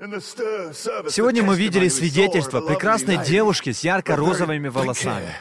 Сегодня 0.00 1.44
мы 1.44 1.56
видели 1.56 1.88
свидетельство 1.88 2.60
прекрасной 2.60 3.24
девушки 3.24 3.70
с 3.70 3.84
ярко-розовыми 3.84 4.68
волосами. 4.68 5.32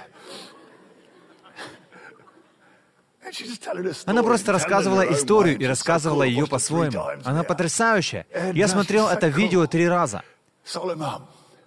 Она 4.06 4.22
просто 4.22 4.52
рассказывала 4.52 5.02
историю 5.12 5.58
и 5.58 5.66
рассказывала 5.66 6.22
ее 6.22 6.46
по-своему. 6.46 7.04
Она 7.24 7.44
потрясающая. 7.44 8.28
Я 8.54 8.68
смотрел 8.68 9.08
это 9.08 9.28
видео 9.28 9.66
три 9.66 9.88
раза. 9.88 10.22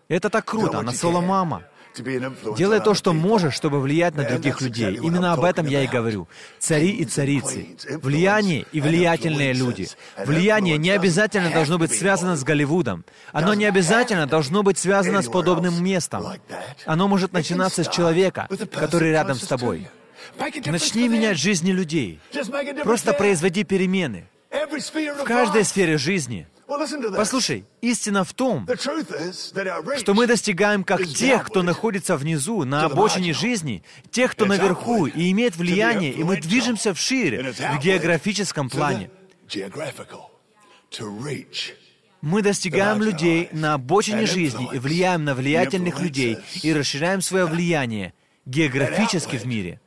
Это 0.09 0.31
так 0.31 0.44
круто, 0.44 0.79
она 0.79 0.92
соло-мама. 0.92 1.64
Делай 2.57 2.81
то, 2.81 2.95
что 2.95 3.13
можешь, 3.13 3.55
чтобы 3.55 3.81
влиять 3.81 4.15
на 4.15 4.25
других 4.25 4.61
людей. 4.61 4.97
Именно 4.97 5.33
об 5.33 5.45
этом 5.45 5.67
я 5.67 5.83
и 5.83 5.87
говорю. 5.87 6.29
Цари 6.59 6.91
и 6.91 7.05
царицы. 7.05 7.77
Влияние 8.03 8.67
и 8.73 8.81
влиятельные 8.81 9.53
люди. 9.53 9.89
Влияние 10.25 10.79
не 10.79 10.91
обязательно 10.91 11.51
должно 11.51 11.79
быть 11.79 11.93
связано 11.93 12.37
с 12.37 12.45
Голливудом. 12.45 13.05
Оно 13.33 13.55
не 13.55 13.65
обязательно 13.65 14.27
должно 14.27 14.63
быть 14.63 14.79
связано 14.79 15.23
с 15.23 15.29
подобным 15.29 15.83
местом. 15.83 16.25
Оно 16.85 17.09
может 17.09 17.33
начинаться 17.33 17.85
с 17.85 17.89
человека, 17.89 18.49
который 18.73 19.11
рядом 19.11 19.37
с 19.37 19.47
тобой. 19.47 19.89
Начни 20.67 21.09
менять 21.09 21.39
жизни 21.39 21.71
людей. 21.71 22.21
Просто 22.83 23.13
производи 23.13 23.65
перемены. 23.65 24.29
В 24.51 25.25
каждой 25.25 25.65
сфере 25.65 25.99
жизни— 25.99 26.47
Послушай, 27.17 27.65
истина 27.81 28.25
в 28.25 28.33
том, 28.35 28.67
что 29.99 30.15
мы 30.15 30.27
достигаем 30.27 30.83
как 30.83 31.05
тех, 31.07 31.45
кто 31.47 31.63
находится 31.63 32.17
внизу, 32.17 32.65
на 32.65 32.85
обочине 32.85 33.33
жизни, 33.33 33.85
тех, 34.11 34.33
кто 34.33 34.47
наверху 34.47 35.07
и 35.07 35.31
имеет 35.31 35.57
влияние, 35.57 36.13
и 36.13 36.25
мы 36.25 36.41
движемся 36.41 36.93
вширь, 36.93 37.53
в 37.53 37.79
географическом 37.81 38.69
плане. 38.69 39.11
Мы 42.23 42.43
достигаем 42.43 43.03
людей 43.03 43.49
на 43.53 43.75
обочине 43.75 44.27
жизни 44.27 44.69
и 44.73 44.79
влияем 44.79 45.25
на 45.25 45.35
влиятельных 45.35 46.01
людей 46.01 46.39
и 46.63 46.73
расширяем 46.73 47.21
свое 47.21 47.47
влияние 47.47 48.15
географически 48.45 49.37
в 49.37 49.47
мире. 49.47 49.81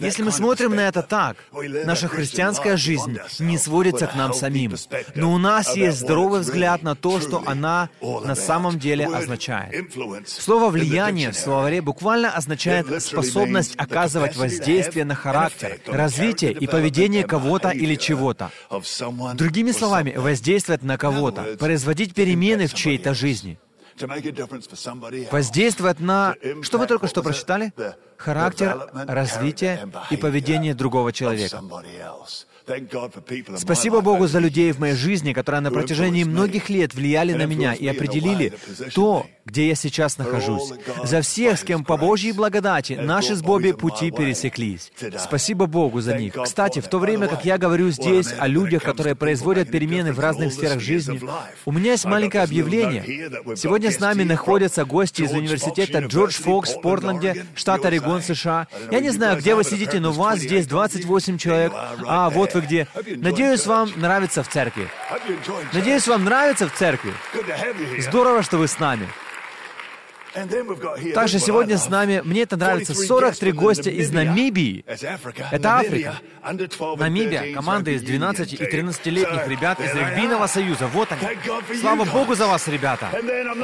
Если 0.00 0.22
мы 0.22 0.30
смотрим 0.30 0.74
на 0.74 0.88
это 0.88 1.02
так, 1.02 1.36
наша 1.84 2.08
христианская 2.08 2.76
жизнь 2.76 3.18
не 3.38 3.58
сводится 3.58 4.06
к 4.06 4.14
нам 4.14 4.32
самим, 4.32 4.74
но 5.14 5.32
у 5.32 5.38
нас 5.38 5.76
есть 5.76 5.98
здоровый 5.98 6.40
взгляд 6.40 6.82
на 6.82 6.94
то, 6.94 7.20
что 7.20 7.42
она 7.46 7.88
на 8.00 8.34
самом 8.34 8.78
деле 8.78 9.06
означает. 9.06 9.92
Слово 10.26 10.70
«влияние» 10.70 11.32
в 11.32 11.36
словаре 11.36 11.82
буквально 11.82 12.30
означает 12.30 13.02
способность 13.02 13.74
оказывать 13.76 14.36
воздействие 14.36 15.04
на 15.04 15.14
характер, 15.14 15.80
развитие 15.86 16.52
и 16.52 16.66
поведение 16.66 17.24
кого-то 17.24 17.70
или 17.70 17.96
чего-то. 17.96 18.50
Другими 19.34 19.72
словами, 19.72 20.14
воздействовать 20.16 20.82
на 20.82 20.96
кого-то, 20.96 21.56
производить 21.58 22.14
перемены 22.14 22.66
в 22.66 22.74
чьей-то 22.74 23.14
жизни. 23.14 23.58
Воздействовать 25.30 26.00
на... 26.00 26.34
Что 26.62 26.78
вы 26.78 26.86
только 26.86 27.06
что 27.06 27.22
прочитали? 27.22 27.72
характер, 28.16 28.88
развитие 28.92 29.88
и 30.10 30.16
поведение 30.16 30.74
другого 30.74 31.12
человека. 31.12 31.62
Спасибо 33.58 34.00
Богу 34.00 34.26
за 34.26 34.38
людей 34.38 34.72
в 34.72 34.78
моей 34.78 34.94
жизни, 34.94 35.32
которые 35.32 35.60
на 35.60 35.70
протяжении 35.70 36.24
многих 36.24 36.70
лет 36.70 36.94
влияли 36.94 37.34
на 37.34 37.46
меня 37.46 37.74
и 37.74 37.86
определили 37.86 38.54
то, 38.94 39.26
где 39.44 39.68
я 39.68 39.74
сейчас 39.74 40.18
нахожусь. 40.18 40.72
За 41.04 41.20
всех, 41.20 41.58
с 41.58 41.64
кем 41.64 41.84
по 41.84 41.96
Божьей 41.96 42.32
благодати 42.32 42.94
наши 42.94 43.34
с 43.34 43.42
Бобби 43.42 43.72
пути 43.72 44.10
пересеклись. 44.10 44.90
Спасибо 45.18 45.66
Богу 45.66 46.00
за 46.00 46.16
них. 46.16 46.34
Кстати, 46.42 46.80
в 46.80 46.88
то 46.88 46.98
время, 46.98 47.28
как 47.28 47.44
я 47.44 47.58
говорю 47.58 47.90
здесь 47.90 48.34
о 48.38 48.46
людях, 48.46 48.82
которые 48.82 49.14
производят 49.14 49.70
перемены 49.70 50.12
в 50.12 50.20
разных 50.20 50.52
сферах 50.52 50.80
жизни, 50.80 51.20
у 51.64 51.72
меня 51.72 51.92
есть 51.92 52.04
маленькое 52.04 52.44
объявление. 52.44 53.02
Сегодня 53.56 53.90
с 53.90 54.00
нами 54.00 54.22
находятся 54.22 54.84
гости 54.84 55.22
из 55.22 55.32
университета 55.32 55.98
Джордж 56.00 56.34
Фокс 56.34 56.74
в 56.74 56.80
Портленде, 56.80 57.44
штат 57.54 57.84
Орегон, 57.84 58.22
США. 58.22 58.66
Я 58.90 59.00
не 59.00 59.10
знаю, 59.10 59.38
где 59.38 59.54
вы 59.54 59.64
сидите, 59.64 60.00
но 60.00 60.12
вас 60.12 60.38
здесь 60.38 60.66
28 60.66 61.38
человек. 61.38 61.72
А, 62.06 62.30
вот 62.30 62.54
вы 62.54 62.62
где. 62.62 62.86
Надеюсь, 63.16 63.66
вам 63.66 63.90
нравится 63.96 64.42
в 64.42 64.48
церкви. 64.48 64.88
Надеюсь, 65.72 66.06
вам 66.08 66.24
нравится 66.24 66.68
в 66.68 66.74
церкви. 66.74 67.12
Здорово, 67.98 68.42
что 68.42 68.58
вы 68.58 68.68
с 68.68 68.78
нами. 68.78 69.08
Также 71.14 71.38
сегодня 71.38 71.78
с 71.78 71.88
нами, 71.88 72.20
мне 72.24 72.42
это 72.42 72.56
нравится, 72.56 72.94
43 72.94 73.52
гостя 73.52 73.90
из 73.90 74.10
Намибии. 74.10 74.84
Это 74.86 75.78
Африка. 75.78 76.20
Намибия, 76.98 77.54
команда 77.54 77.92
из 77.92 78.02
12 78.02 78.52
и 78.52 78.56
13-летних 78.56 79.48
ребят 79.48 79.80
из 79.80 79.94
регбийного 79.94 80.46
союза. 80.46 80.86
Вот 80.88 81.08
они. 81.12 81.22
Слава 81.80 82.04
Богу 82.04 82.34
за 82.34 82.46
вас, 82.46 82.66
ребята. 82.68 83.10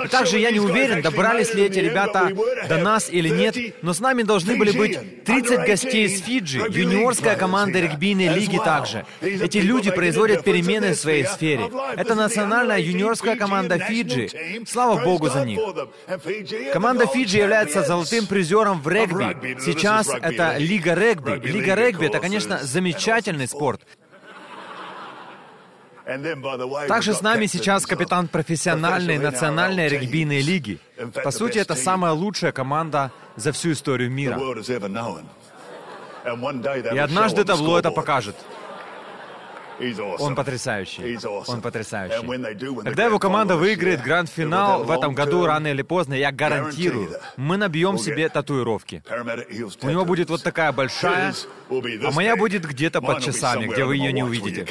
И 0.05 0.09
также 0.09 0.39
я 0.39 0.51
не 0.51 0.61
уверен, 0.61 1.03
добрались 1.03 1.55
ли 1.55 1.65
эти 1.65 1.81
ребята 1.81 2.31
до 2.69 2.79
нас 2.79 3.11
или 3.11 3.29
нет, 3.29 3.57
но 3.83 3.93
с 3.93 4.01
нами 4.01 4.23
должны 4.23 4.57
были 4.57 4.71
быть 4.71 5.25
30 5.25 5.67
гостей 5.67 6.07
из 6.07 6.23
Фиджи, 6.23 6.59
юниорская 6.71 7.37
команда 7.37 7.81
регбийной 7.81 8.29
лиги 8.29 8.59
также. 8.59 9.05
Эти 9.21 9.59
люди 9.59 9.91
производят 9.91 10.45
перемены 10.45 10.93
в 10.93 10.97
своей 10.97 11.27
сфере. 11.27 11.71
Это 11.97 12.15
национальная 12.15 12.79
юниорская 12.79 13.37
команда 13.37 13.79
Фиджи. 13.79 14.29
Слава 14.67 15.03
Богу 15.03 15.29
за 15.29 15.45
них. 15.45 15.59
Команда 16.73 17.07
Фиджи 17.07 17.39
является 17.39 17.83
золотым 17.83 18.27
призером 18.27 18.81
в 18.81 18.89
регби. 18.89 19.59
Сейчас 19.61 20.09
это 20.09 20.57
Лига 20.59 20.95
регби. 20.95 21.41
Лига 21.47 21.75
регби— 21.75 22.07
это, 22.09 22.19
конечно, 22.21 22.59
замечательный 22.63 23.49
спорт. 23.49 23.83
Также 26.89 27.15
с 27.15 27.21
нами 27.21 27.47
сейчас 27.47 27.87
капитан 27.87 28.27
профессиональной 28.29 29.19
национальной 29.19 29.89
регбийной 29.89 30.41
лиги. 30.41 30.81
По 31.23 31.31
сути, 31.31 31.59
это 31.59 31.75
самая 31.75 32.13
лучшая 32.13 32.53
команда 32.53 33.13
за 33.37 33.53
всю 33.53 33.73
историю 33.73 34.11
мира. 34.11 34.41
И 36.93 36.99
однажды 36.99 37.45
табло 37.45 37.79
это 37.79 37.91
покажет. 37.91 38.37
Он 40.19 40.35
потрясающий. 40.35 41.19
Он 41.47 41.61
потрясающий. 41.61 42.83
Когда 42.83 43.05
его 43.05 43.19
команда 43.19 43.57
выиграет 43.57 44.03
гранд-финал 44.03 44.85
в 44.85 44.91
этом 44.91 45.15
году, 45.15 45.47
рано 45.47 45.69
или 45.69 45.83
поздно, 45.83 46.15
я 46.15 46.33
гарантирую, 46.33 47.11
мы 47.37 47.57
набьем 47.57 47.99
себе 47.99 48.29
татуировки. 48.29 49.03
У 49.83 49.91
него 49.91 50.05
будет 50.05 50.31
вот 50.31 50.43
такая 50.43 50.73
большая, 50.73 51.35
а 51.71 52.11
моя 52.11 52.37
будет 52.37 52.65
где-то 52.65 53.01
под 53.01 53.21
часами, 53.23 53.67
где 53.67 53.85
вы 53.85 53.97
ее 53.97 54.13
не 54.13 54.23
увидите. 54.23 54.67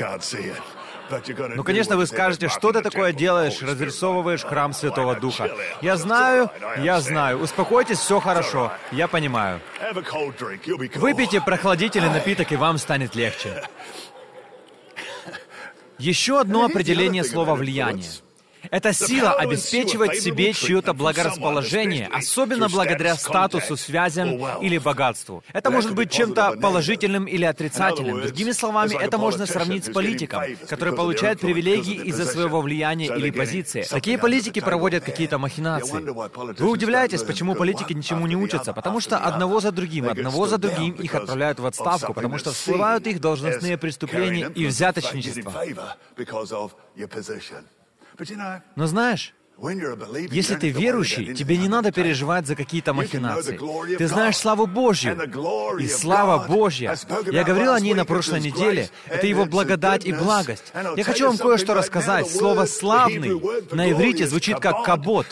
Ну, 1.55 1.63
конечно, 1.63 1.97
вы 1.97 2.05
скажете, 2.05 2.49
что 2.49 2.71
ты 2.71 2.81
такое 2.81 3.13
делаешь, 3.13 3.61
разрисовываешь 3.61 4.43
храм 4.43 4.73
Святого 4.73 5.15
Духа. 5.15 5.49
Я 5.81 5.97
знаю, 5.97 6.51
я 6.77 6.99
знаю. 7.01 7.39
Успокойтесь, 7.39 7.97
все 7.97 8.19
хорошо. 8.19 8.71
Я 8.91 9.07
понимаю. 9.07 9.59
Выпейте 10.95 11.41
прохладительный 11.41 12.11
напиток, 12.11 12.51
и 12.51 12.55
вам 12.55 12.77
станет 12.77 13.15
легче. 13.15 13.63
Еще 15.99 16.39
одно 16.39 16.63
определение 16.63 17.23
слова 17.23 17.55
«влияние». 17.55 18.09
Эта 18.71 18.93
сила 18.93 19.33
обеспечивает 19.33 20.21
себе 20.21 20.53
чье-то 20.53 20.93
благорасположение, 20.93 22.09
особенно 22.11 22.69
благодаря 22.69 23.15
статусу, 23.15 23.77
связям 23.77 24.39
или 24.61 24.77
богатству. 24.77 25.43
Это 25.53 25.69
может 25.71 25.93
быть 25.93 26.11
чем-то 26.11 26.57
положительным 26.61 27.25
или 27.25 27.45
отрицательным. 27.45 28.21
Другими 28.21 28.51
словами, 28.51 28.95
это 28.95 29.17
можно 29.17 29.45
сравнить 29.45 29.85
с 29.85 29.91
политиком, 29.91 30.43
который 30.67 30.95
получает 30.95 31.39
привилегии 31.39 31.95
из-за 32.05 32.25
своего 32.25 32.61
влияния 32.61 33.07
или 33.07 33.31
позиции. 33.31 33.83
Такие 33.89 34.17
политики 34.17 34.59
проводят 34.59 35.03
какие-то 35.03 35.37
махинации. 35.37 35.99
Вы 36.59 36.69
удивляетесь, 36.69 37.23
почему 37.23 37.55
политики 37.55 37.93
ничему 37.93 38.27
не 38.27 38.35
учатся? 38.35 38.73
Потому 38.73 38.99
что 38.99 39.17
одного 39.17 39.59
за 39.59 39.71
другим, 39.71 40.09
одного 40.09 40.47
за 40.47 40.57
другим 40.57 40.93
их 40.93 41.15
отправляют 41.15 41.59
в 41.59 41.65
отставку, 41.65 42.13
потому 42.13 42.37
что 42.37 42.51
всплывают 42.51 43.07
их 43.07 43.19
должностные 43.21 43.77
преступления 43.77 44.51
и 44.55 44.65
взяточничество. 44.65 45.53
Но 48.75 48.87
знаешь, 48.87 49.33
если 50.31 50.55
ты 50.55 50.69
верующий, 50.69 51.33
тебе 51.33 51.57
не 51.57 51.67
надо 51.67 51.91
переживать 51.91 52.47
за 52.47 52.55
какие-то 52.55 52.93
махинации. 52.93 53.59
Ты 53.97 54.07
знаешь 54.07 54.37
славу 54.37 54.67
Божью. 54.67 55.19
И 55.79 55.87
слава 55.87 56.45
Божья. 56.47 56.95
Я 57.31 57.43
говорил 57.43 57.73
о 57.73 57.79
ней 57.79 57.93
на 57.93 58.05
прошлой 58.05 58.39
неделе. 58.39 58.89
Это 59.07 59.27
Его 59.27 59.45
благодать 59.45 60.05
и 60.05 60.13
благость. 60.13 60.71
Я 60.95 61.03
хочу 61.03 61.27
вам 61.27 61.37
кое-что 61.37 61.73
рассказать. 61.73 62.29
Слово 62.29 62.65
«славный» 62.65 63.41
на 63.71 63.91
иврите 63.91 64.27
звучит 64.27 64.59
как 64.59 64.83
«кабот». 64.83 65.27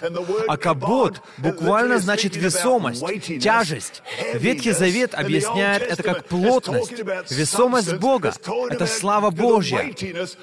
А 0.48 0.58
«кабот» 0.58 1.22
буквально 1.38 2.00
значит 2.00 2.36
весомость, 2.36 3.04
тяжесть. 3.40 4.02
Ветхий 4.34 4.72
Завет 4.72 5.14
объясняет 5.16 5.84
это 5.84 6.04
как 6.04 6.26
плотность, 6.26 6.92
весомость 7.30 7.96
Бога. 7.96 8.34
Это 8.70 8.86
слава 8.86 9.30
Божья. 9.30 9.94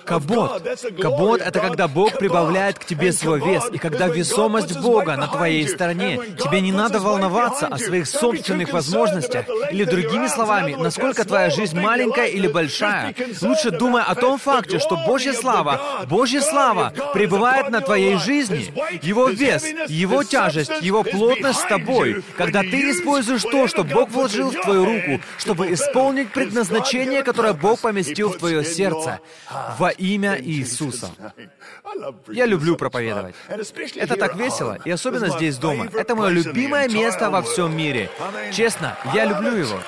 Кабот. 0.04 0.62
Кабот— 1.00 1.40
это 1.42 1.60
когда 1.60 1.86
Бог 1.86 2.18
прибавляет 2.18 2.78
к 2.78 2.84
тебе 2.84 3.12
свой 3.12 3.40
вес. 3.40 3.64
И 3.74 3.78
когда 3.78 4.06
весомость 4.06 4.78
Бога 4.78 5.16
на 5.16 5.26
твоей 5.26 5.66
стороне, 5.66 6.20
тебе 6.38 6.60
не 6.60 6.70
надо 6.70 7.00
волноваться 7.00 7.66
о 7.66 7.76
своих 7.76 8.06
собственных 8.06 8.72
возможностях. 8.72 9.46
Или 9.72 9.82
другими 9.82 10.28
словами, 10.28 10.76
насколько 10.78 11.24
твоя 11.24 11.50
жизнь 11.50 11.80
маленькая 11.80 12.28
или 12.28 12.46
большая. 12.46 13.12
Лучше 13.42 13.72
думай 13.72 14.04
о 14.06 14.14
том 14.14 14.38
факте, 14.38 14.78
что 14.78 14.96
Божья 15.04 15.32
слава, 15.32 16.06
Божья 16.08 16.40
слава 16.40 16.92
пребывает 17.12 17.68
на 17.70 17.80
твоей 17.80 18.16
жизни. 18.18 18.72
Его 19.02 19.28
вес, 19.28 19.64
Его 19.88 20.22
тяжесть, 20.22 20.70
Его 20.80 21.02
плотность 21.02 21.58
с 21.58 21.64
тобой. 21.64 22.22
Когда 22.36 22.60
ты 22.60 22.92
используешь 22.92 23.42
то, 23.42 23.66
что 23.66 23.82
Бог 23.82 24.08
вложил 24.10 24.50
в 24.50 24.60
твою 24.62 24.84
руку, 24.84 25.20
чтобы 25.36 25.72
исполнить 25.72 26.30
предназначение, 26.30 27.24
которое 27.24 27.54
Бог 27.54 27.80
поместил 27.80 28.28
в 28.28 28.38
твое 28.38 28.64
сердце, 28.64 29.18
во 29.78 29.90
имя 29.90 30.40
Иисуса. 30.40 31.10
Я 32.28 32.46
люблю 32.46 32.76
проповедовать. 32.76 33.34
Это 33.96 34.16
так 34.16 34.36
весело, 34.36 34.78
и 34.84 34.90
особенно 34.90 35.28
здесь 35.30 35.56
дома. 35.58 35.88
Это 35.92 36.14
мое 36.14 36.30
любимое 36.30 36.88
место 36.88 37.30
во 37.30 37.42
всем 37.42 37.76
мире. 37.76 38.10
Честно, 38.52 38.96
я 39.14 39.24
люблю 39.24 39.54
его. 39.56 39.78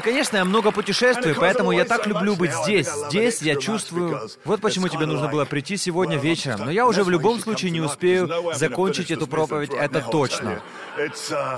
И, 0.00 0.02
конечно, 0.02 0.38
я 0.38 0.46
много 0.46 0.70
путешествую, 0.70 1.34
поэтому 1.38 1.72
я 1.72 1.84
так 1.84 2.06
люблю 2.06 2.34
быть 2.34 2.54
здесь. 2.54 2.88
Здесь 3.08 3.42
я 3.42 3.56
чувствую... 3.56 4.30
Вот 4.46 4.62
почему 4.62 4.88
тебе 4.88 5.04
нужно 5.04 5.28
было 5.28 5.44
прийти 5.44 5.76
сегодня 5.76 6.16
вечером. 6.16 6.60
Но 6.64 6.70
я 6.70 6.86
уже 6.86 7.04
в 7.04 7.10
любом 7.10 7.38
случае 7.38 7.70
не 7.70 7.82
успею 7.82 8.30
закончить 8.54 9.10
эту 9.10 9.26
проповедь, 9.26 9.72
это 9.74 10.00
точно. 10.00 10.62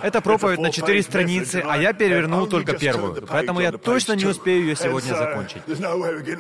Это 0.03 0.21
проповедь 0.21 0.59
на 0.59 0.73
четыре 0.73 1.03
страницы, 1.03 1.63
а 1.65 1.79
я 1.79 1.93
перевернул 1.93 2.49
только 2.49 2.73
первую. 2.73 3.25
Поэтому 3.29 3.61
я 3.61 3.71
точно 3.71 4.15
не 4.15 4.27
успею 4.27 4.63
ее 4.63 4.75
сегодня 4.75 5.15
закончить. 5.15 5.63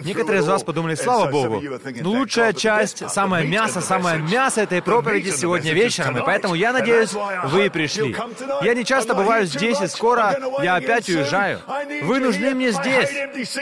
Некоторые 0.04 0.42
из 0.42 0.48
вас 0.48 0.64
подумали, 0.64 0.96
слава 0.96 1.30
Богу, 1.30 1.62
ну 2.00 2.10
лучшая 2.10 2.52
часть, 2.52 3.08
самое 3.10 3.46
мясо, 3.46 3.80
самое 3.80 4.18
мясо 4.18 4.62
этой 4.62 4.82
проповеди 4.82 5.30
сегодня 5.30 5.72
вечером, 5.72 6.18
и 6.18 6.24
поэтому 6.24 6.56
я 6.56 6.72
надеюсь, 6.72 7.12
вы 7.44 7.70
пришли. 7.70 8.16
Я 8.62 8.74
не 8.74 8.84
часто 8.84 9.14
бываю 9.14 9.46
здесь, 9.46 9.80
и 9.80 9.86
скоро 9.86 10.36
я 10.64 10.74
опять 10.74 11.08
уезжаю. 11.08 11.60
Вы 12.02 12.20
нужны 12.20 12.54
мне 12.54 12.72
здесь. 12.72 13.10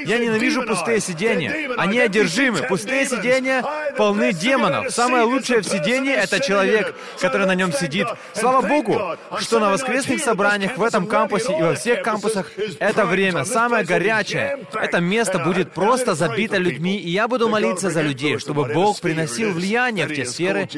Я 0.06 0.18
ненавижу 0.18 0.62
пустые 0.62 1.00
сидения. 1.00 1.70
Они 1.76 1.98
одержимы. 1.98 2.62
Пустые 2.62 3.06
сидения 3.06 3.64
полны 3.96 4.32
демонов. 4.32 4.90
Самое 4.90 5.24
лучшее 5.24 5.60
в 5.60 5.66
сидении— 5.66 6.14
это 6.14 6.40
человек, 6.40 6.94
который 7.20 7.46
на 7.46 7.54
нем 7.54 7.72
сидит. 7.72 8.06
Слава 8.32 8.66
Богу, 8.66 9.00
что 9.38 9.58
на 9.58 9.70
воскресных 9.70 10.22
собраниях 10.22 10.76
в 10.76 10.82
этом 10.82 11.06
кампусе 11.06 11.56
и 11.58 11.62
во 11.62 11.74
всех 11.74 12.02
кампусах 12.02 12.50
это 12.78 13.06
время 13.06 13.44
самое 13.44 13.84
горячее. 13.84 14.66
Это 14.72 15.00
место 15.00 15.38
будет 15.38 15.72
просто 15.72 16.14
забито 16.14 16.56
людьми, 16.56 16.96
и 16.96 17.10
я 17.10 17.28
буду 17.28 17.48
молиться 17.48 17.90
за 17.90 18.02
людей, 18.02 18.38
чтобы 18.38 18.64
Бог 18.66 19.00
приносил 19.00 19.52
влияние 19.52 20.06
в 20.06 20.14
те 20.14 20.24
сферы, 20.24 20.68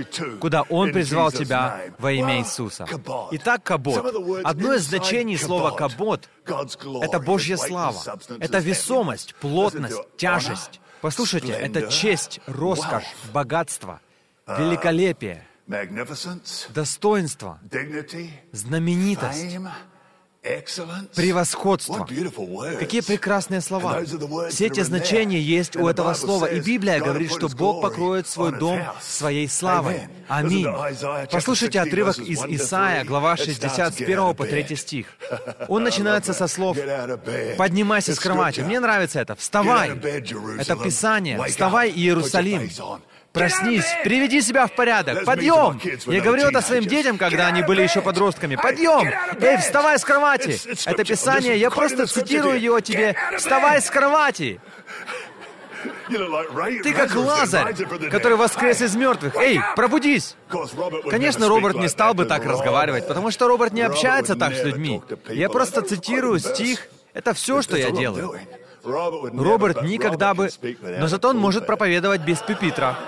куда 0.41 0.63
Он 0.63 0.93
призвал 0.93 1.33
тебя 1.33 1.81
во 1.99 2.13
имя 2.13 2.39
Иисуса. 2.39 2.87
Итак, 3.33 3.63
кабот. 3.63 4.15
Одно 4.45 4.75
из 4.75 4.83
значений 4.83 5.39
слова 5.39 5.71
кабот— 5.71 6.29
это 6.47 7.21
Божья 7.21 7.57
слава, 7.57 8.03
это 8.41 8.59
весомость, 8.59 9.35
плотность, 9.37 10.17
тяжесть. 10.17 10.81
Послушайте, 11.01 11.53
это 11.53 11.89
честь, 11.91 12.41
роскошь, 12.47 13.05
богатство, 13.33 14.01
великолепие— 14.47 15.47
достоинство, 16.75 17.61
знаменитость, 18.53 19.59
превосходство. 21.15 22.07
Какие 22.79 23.01
прекрасные 23.01 23.61
слова. 23.61 24.03
Все 24.51 24.67
эти 24.67 24.81
значения 24.81 25.41
есть 25.41 25.77
у 25.77 25.87
этого 25.87 26.15
слова. 26.15 26.47
И 26.47 26.61
Библия 26.61 27.01
говорит, 27.01 27.31
что 27.33 27.49
Бог 27.49 27.83
покроет 27.83 28.27
свой 28.27 28.53
дом 28.59 28.81
своей 29.01 29.49
славой. 29.49 30.09
Аминь. 30.29 30.67
Послушайте 31.31 31.81
отрывок 31.81 32.19
из 32.19 32.45
Исаия, 32.45 33.05
глава 33.05 33.37
60, 33.37 33.95
с 33.95 34.01
1 34.01 34.35
по 34.35 34.47
3 34.47 34.77
стих. 34.77 35.07
Он 35.69 35.85
начинается 35.85 36.33
со 36.33 36.49
слов 36.49 36.77
«Поднимайся 37.57 38.15
с 38.15 38.19
кровати». 38.19 38.61
Мне 38.61 38.81
нравится 38.81 39.21
это. 39.21 39.37
«Вставай». 39.37 39.91
Это 40.59 40.77
Писание. 40.77 41.43
«Вставай, 41.45 41.91
Иерусалим». 41.91 42.69
Проснись, 43.33 43.87
приведи 44.05 44.43
себя 44.43 44.67
в 44.67 44.75
порядок, 44.75 45.25
подъем! 45.25 45.81
Я 46.07 46.21
говорил 46.21 46.49
это 46.49 46.61
своим 46.61 46.85
детям, 46.85 47.17
когда 47.17 47.47
они 47.47 47.63
были 47.63 47.83
еще 47.83 48.03
подростками. 48.03 48.57
Подъем! 48.57 49.09
Эй, 49.41 49.57
вставай 49.57 49.99
с 49.99 50.05
кровати! 50.05 50.61
Это 50.87 51.05
Писание, 51.05 51.57
я 51.59 51.71
просто 51.71 52.07
цитирую 52.07 52.61
его 52.61 52.81
тебе. 52.81 53.17
Вставай 53.39 53.81
с 53.81 53.91
кровати! 53.91 54.61
Ты 56.09 56.93
как 56.93 57.15
Лазарь, 57.15 57.75
который 58.11 58.37
воскрес 58.37 58.83
из 58.83 58.95
мертвых. 58.95 59.35
Эй, 59.37 59.61
пробудись! 59.77 60.37
Конечно, 61.11 61.49
Роберт 61.49 61.77
не 61.77 61.89
стал 61.89 62.15
бы 62.15 62.27
так 62.27 62.45
разговаривать, 62.45 63.09
потому 63.09 63.31
что 63.31 63.49
Роберт 63.49 63.73
не 63.73 63.83
общается 63.83 64.37
так 64.37 64.55
с 64.55 64.63
людьми. 64.63 65.03
Я 65.31 65.49
просто 65.49 65.81
цитирую 65.83 66.39
стих. 66.39 66.87
Это 67.15 67.35
все, 67.35 67.63
что 67.63 67.77
я 67.77 67.91
делаю. 67.91 68.39
Роберт 68.85 69.83
никогда 69.83 70.35
бы... 70.35 70.51
Но 70.83 71.07
зато 71.07 71.29
он 71.29 71.39
может 71.39 71.67
проповедовать 71.67 72.23
без 72.23 72.39
пюпитра. 72.39 72.99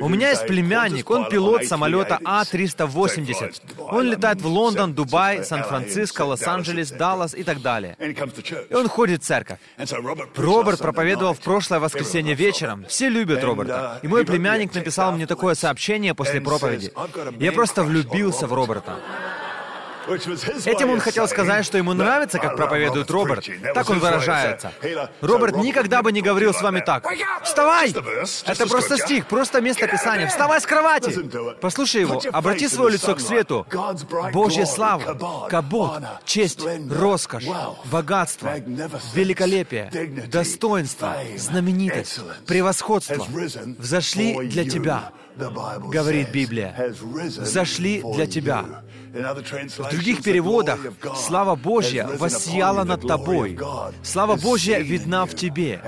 У 0.00 0.08
меня 0.08 0.30
есть 0.30 0.46
племянник, 0.46 1.10
он 1.10 1.28
пилот 1.28 1.64
самолета 1.64 2.18
А-380. 2.24 3.60
Он 3.78 4.10
летает 4.10 4.40
в 4.40 4.46
Лондон, 4.46 4.94
Дубай, 4.94 5.44
Сан-Франциско, 5.44 6.22
Лос-Анджелес, 6.22 6.90
Даллас 6.90 7.34
и 7.34 7.42
так 7.42 7.60
далее. 7.60 7.96
И 8.70 8.74
он 8.74 8.88
ходит 8.88 9.22
в 9.22 9.26
церковь. 9.26 9.58
Роберт 10.36 10.80
проповедовал 10.80 11.34
в 11.34 11.40
прошлое 11.40 11.80
воскресенье 11.80 12.34
вечером. 12.34 12.84
Все 12.88 13.08
любят 13.08 13.42
Роберта. 13.44 13.98
И 14.02 14.08
мой 14.08 14.24
племянник 14.24 14.74
написал 14.74 15.12
мне 15.12 15.26
такое 15.26 15.54
сообщение 15.54 16.14
после 16.14 16.40
проповеди. 16.40 16.92
Я 17.38 17.52
просто 17.52 17.82
влюбился 17.82 18.46
в 18.46 18.52
Роберта. 18.52 18.96
Этим 20.10 20.90
он 20.90 21.00
хотел 21.00 21.28
сказать, 21.28 21.64
что 21.64 21.78
ему 21.78 21.92
нравится, 21.92 22.38
как 22.38 22.56
проповедует 22.56 23.10
Роберт. 23.10 23.46
Так 23.74 23.88
он 23.90 23.98
выражается. 23.98 24.72
Роберт 25.20 25.56
никогда 25.56 26.02
бы 26.02 26.12
не 26.12 26.22
говорил 26.22 26.52
с 26.52 26.62
вами 26.62 26.80
так. 26.80 27.06
«Вставай!» 27.42 27.90
Это 28.46 28.66
просто 28.66 28.98
стих, 28.98 29.26
просто 29.26 29.60
место 29.60 29.86
Писания. 29.86 30.26
«Вставай 30.26 30.60
с 30.60 30.66
кровати!» 30.66 31.10
Послушай 31.60 32.02
его, 32.02 32.20
обрати 32.32 32.68
свое 32.68 32.92
лицо 32.92 33.14
к 33.14 33.20
свету. 33.20 33.66
Божья 34.32 34.66
слава, 34.66 35.48
кабот, 35.48 36.02
честь, 36.24 36.60
роскошь, 36.90 37.46
богатство, 37.84 38.54
великолепие, 39.14 39.90
достоинство, 40.28 41.16
знаменитость, 41.36 42.20
превосходство 42.46 43.26
взошли 43.78 44.48
для 44.48 44.64
тебя, 44.64 45.12
говорит 45.36 46.30
Библия. 46.30 46.94
Взошли 47.38 48.02
для 48.02 48.26
тебя. 48.26 48.64
В 49.12 49.90
других 49.90 50.22
переводах 50.22 50.78
«Слава 51.16 51.56
Божья 51.56 52.06
воссияла 52.06 52.84
над 52.84 53.06
тобой». 53.06 53.58
Слава 54.02 54.36
Божья 54.36 54.78
видна 54.78 55.26
в 55.26 55.34
тебе. 55.34 55.82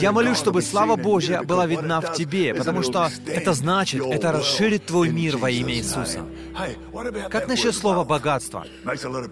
Я 0.00 0.10
молюсь, 0.10 0.38
чтобы 0.38 0.62
слава 0.62 0.96
Божья 0.96 1.42
была 1.42 1.66
видна 1.66 2.00
в 2.00 2.12
тебе, 2.14 2.54
потому 2.54 2.82
что 2.82 3.10
это 3.26 3.52
значит, 3.52 4.04
это 4.04 4.32
расширит 4.32 4.86
твой 4.86 5.10
мир 5.10 5.36
во 5.36 5.50
имя 5.50 5.74
Иисуса. 5.74 6.20
Как 7.30 7.46
насчет 7.46 7.74
слова 7.74 8.04
«богатство»? 8.04 8.66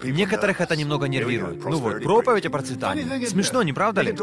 Некоторых 0.05 0.61
это 0.61 0.77
немного 0.77 1.09
нервирует. 1.09 1.65
Ну 1.65 1.79
вот, 1.79 2.03
проповедь 2.03 2.47
о 2.47 2.51
процветании. 2.51 3.27
Смешно, 3.27 3.63
не 3.63 3.73
правда 3.73 4.03
ли? 4.03 4.17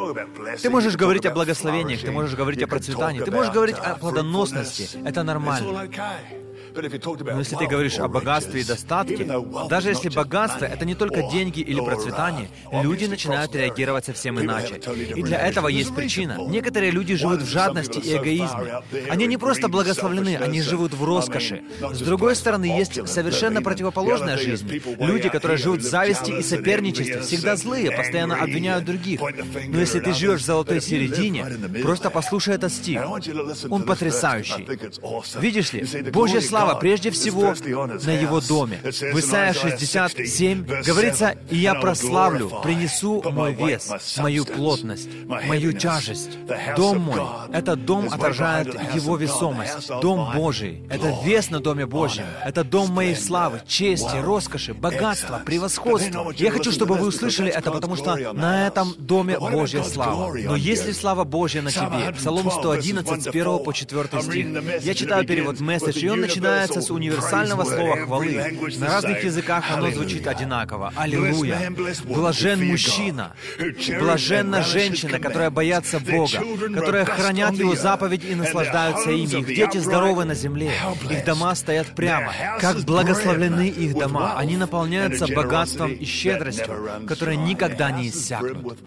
Ты 0.62 0.70
можешь 0.70 0.96
говорить 0.96 1.26
о 1.26 1.32
благословениях, 1.32 2.02
ты 2.02 2.12
можешь 2.12 2.36
говорить 2.36 2.64
о 2.64 2.68
процветании, 2.68 3.22
ты 3.22 3.32
можешь 3.32 3.54
говорить 3.54 3.78
о 3.78 3.96
плодоносности. 3.96 4.90
Это 5.06 5.24
нормально. 5.24 5.90
Но 6.76 7.40
если 7.40 7.56
ты 7.56 7.68
говоришь 7.68 8.00
о 8.00 8.08
богатстве 8.08 8.62
и 8.62 8.64
достатке, 8.64 9.28
даже 9.70 9.90
если 9.90 10.10
богатство— 10.10 10.66
это 10.66 10.86
не 10.86 10.96
только 10.96 11.24
деньги 11.24 11.60
или 11.62 11.80
процветание, 11.82 12.50
люди 12.72 13.06
начинают 13.06 13.56
реагировать 13.56 14.06
совсем 14.06 14.40
иначе. 14.40 14.80
И 15.16 15.22
для 15.24 15.40
этого 15.40 15.68
есть 15.68 15.94
причина. 15.96 16.38
Некоторые 16.48 16.92
люди 16.92 17.16
живут 17.16 17.42
в 17.42 17.50
жадности 17.50 18.00
и 18.00 18.18
эгоизме. 18.18 18.82
Они 19.10 19.28
не 19.28 19.38
просто 19.38 19.68
благословлены, 19.68 20.38
они 20.38 20.62
живут 20.62 20.94
в 20.94 21.04
роскоши. 21.04 21.64
С 21.92 22.00
другой 22.00 22.36
стороны, 22.36 22.66
есть 22.66 23.08
совершенно 23.08 23.62
противоположная 23.62 24.38
жизнь. 24.38 24.82
Люди, 25.00 25.30
которые 25.30 25.58
живут 25.58 25.82
в 25.82 25.90
зависти 25.90 26.32
и 26.32 26.44
соперничестве, 26.44 27.22
всегда 27.22 27.56
злые, 27.56 27.92
постоянно 27.92 28.36
обвиняют 28.36 28.86
других. 28.86 29.22
Но 29.68 29.80
если 29.80 30.00
ты 30.00 30.14
живешь 30.14 30.42
в 30.42 30.46
золотой 30.46 30.82
середине, 30.82 31.46
просто 31.82 32.10
послушай 32.10 32.56
этот 32.56 32.72
стих. 32.72 33.02
Он 33.70 33.84
потрясающий. 33.84 34.68
Видишь 35.40 35.74
ли, 35.74 36.12
Божья 36.12 36.42
слава 36.42 36.59
слава 36.60 36.80
прежде 36.80 37.12
всего 37.12 37.54
на 38.04 38.12
Его 38.12 38.42
доме. 38.42 38.80
В 38.84 39.20
Исайя 39.20 39.54
67 39.54 40.66
говорится, 40.86 41.36
«И 41.50 41.58
я 41.58 41.76
прославлю, 41.76 42.52
принесу 42.64 43.22
мой 43.32 43.54
вес, 43.54 43.92
мою 44.18 44.46
плотность, 44.46 45.10
мою 45.26 45.74
тяжесть. 45.74 46.38
Дом 46.76 47.00
мой, 47.00 47.22
этот 47.54 47.86
дом 47.86 48.10
отражает 48.12 48.68
Его 48.94 49.18
весомость. 49.18 49.90
Дом 50.02 50.34
Божий, 50.36 50.84
это 50.90 51.16
вес 51.24 51.50
на 51.50 51.60
Доме 51.60 51.86
Божьем. 51.86 52.26
Это 52.46 52.64
дом 52.64 52.92
моей 52.92 53.16
славы, 53.16 53.62
чести, 53.68 54.16
роскоши, 54.18 54.74
богатства, 54.74 55.42
превосходства. 55.46 56.32
Я 56.36 56.52
хочу, 56.52 56.72
чтобы 56.72 56.96
вы 56.96 57.08
услышали 57.08 57.52
это, 57.52 57.72
потому 57.72 57.96
что 57.96 58.16
на 58.34 58.68
этом 58.68 58.94
доме 58.98 59.38
Божья 59.40 59.84
слава. 59.84 60.34
Но 60.34 60.56
если 60.56 60.92
слава 60.92 61.24
Божья 61.24 61.62
на 61.62 61.72
тебе, 61.72 62.14
Псалом 62.18 62.52
111, 62.52 63.24
с 63.24 63.28
1 63.28 63.60
по 63.60 63.74
4 63.74 64.22
стих, 64.22 64.84
я 64.84 64.94
читаю 64.94 65.26
перевод 65.26 65.60
«Месседж», 65.60 66.04
и 66.04 66.10
он 66.10 66.22
начинает 66.22 66.49
начинается 66.50 66.82
с 66.82 66.92
универсального 66.92 67.64
слова 67.64 67.98
хвалы. 67.98 68.60
На 68.78 68.88
разных 68.88 69.24
языках 69.24 69.66
оно 69.72 69.92
звучит 69.92 70.28
одинаково. 70.28 70.94
Аллилуйя. 70.96 71.74
Блажен 72.06 72.68
мужчина. 72.68 73.34
Блаженна 74.00 74.64
женщина, 74.64 75.20
которая 75.20 75.50
боятся 75.50 76.00
Бога, 76.00 76.40
которая 76.74 77.06
хранят 77.06 77.54
Его 77.56 77.76
заповедь 77.76 78.26
и 78.26 78.36
наслаждаются 78.36 79.12
ими. 79.12 79.40
Их 79.40 79.48
дети 79.48 79.78
здоровы 79.78 80.26
на 80.26 80.36
земле. 80.36 80.72
Их 81.10 81.26
дома 81.26 81.56
стоят 81.56 81.96
прямо. 81.96 82.34
Как 82.60 82.78
благословлены 82.80 83.68
их 83.70 83.94
дома. 83.94 84.38
Они 84.38 84.58
наполняются 84.58 85.28
богатством 85.28 85.92
и 85.92 86.06
щедростью, 86.06 86.90
которые 87.08 87.38
никогда 87.38 87.92
не 87.92 88.10
иссякнут. 88.10 88.78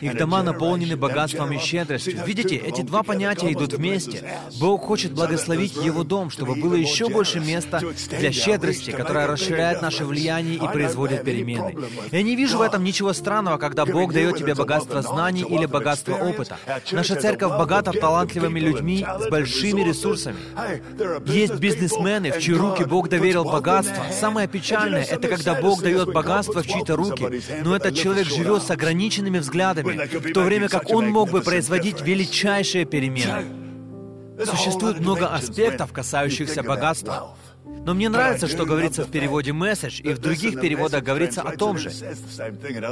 Их 0.00 0.16
дома 0.16 0.42
наполнены 0.42 0.96
богатством 0.96 1.52
и 1.52 1.58
щедростью. 1.58 2.22
Видите, 2.26 2.56
эти 2.56 2.82
два 2.82 3.02
понятия 3.02 3.52
идут 3.52 3.74
вместе. 3.74 4.24
Бог 4.60 4.84
хочет 4.84 5.12
благословить 5.12 5.76
Его 5.76 6.04
дом, 6.04 6.30
чтобы 6.30 6.54
было 6.54 6.74
еще 6.74 7.08
больше 7.08 7.40
места 7.40 7.80
для 8.18 8.32
щедрости, 8.32 8.90
которая 8.90 9.26
расширяет 9.26 9.82
наше 9.82 10.04
влияние 10.04 10.56
и 10.56 10.68
производит 10.68 11.24
перемены. 11.24 11.76
Я 12.12 12.22
не 12.22 12.36
вижу 12.36 12.58
в 12.58 12.62
этом 12.62 12.84
ничего 12.84 13.12
странного, 13.12 13.58
когда 13.58 13.84
Бог 13.84 14.12
дает 14.12 14.36
тебе 14.36 14.54
богатство 14.54 15.02
знаний 15.02 15.44
или 15.48 15.66
богатство 15.66 16.14
опыта. 16.14 16.58
Наша 16.92 17.16
церковь 17.16 17.52
богата 17.58 17.92
талантливыми 17.92 18.60
людьми 18.60 19.06
с 19.20 19.28
большими 19.30 19.82
ресурсами. 19.82 20.36
Есть 21.26 21.56
бизнесмены, 21.56 22.32
в 22.32 22.40
чьи 22.40 22.54
руки 22.54 22.84
Бог 22.84 23.08
доверил 23.08 23.44
богатство. 23.44 24.04
Самое 24.12 24.48
печальное— 24.48 25.04
это 25.10 25.28
когда 25.28 25.60
Бог 25.60 25.82
дает 25.82 26.12
богатство 26.12 26.62
в 26.62 26.66
чьи-то 26.66 26.96
руки, 26.96 27.42
но 27.64 27.76
этот 27.76 27.94
человек 27.94 28.26
живет 28.26 28.62
с 28.62 28.70
ограниченными 28.70 29.38
взглядами, 29.38 29.75
в 29.82 30.32
то 30.32 30.42
время 30.42 30.68
как 30.68 30.90
он 30.90 31.08
мог 31.10 31.30
бы 31.30 31.42
производить 31.42 32.00
величайшие 32.00 32.84
перемены. 32.84 33.44
Существует 34.44 35.00
много 35.00 35.28
аспектов, 35.28 35.92
касающихся 35.92 36.62
богатства. 36.62 37.36
Но 37.64 37.94
мне 37.94 38.08
нравится, 38.08 38.48
что 38.48 38.64
говорится 38.64 39.04
в 39.04 39.10
переводе 39.10 39.52
«месседж», 39.52 40.00
и 40.02 40.12
в 40.12 40.18
других 40.18 40.60
переводах 40.60 41.04
говорится 41.04 41.42
о 41.42 41.56
том 41.56 41.78
же. 41.78 41.90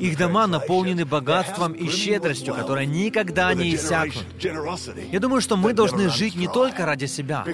Их 0.00 0.16
дома 0.16 0.46
наполнены 0.46 1.04
богатством 1.04 1.72
и 1.72 1.88
щедростью, 1.88 2.54
которая 2.54 2.86
никогда 2.86 3.52
не 3.54 3.74
иссякнут. 3.74 4.24
Я 5.10 5.20
думаю, 5.20 5.40
что 5.40 5.56
мы 5.56 5.72
должны 5.72 6.08
жить 6.08 6.36
не 6.36 6.46
только 6.46 6.86
ради 6.86 7.06
себя. 7.06 7.44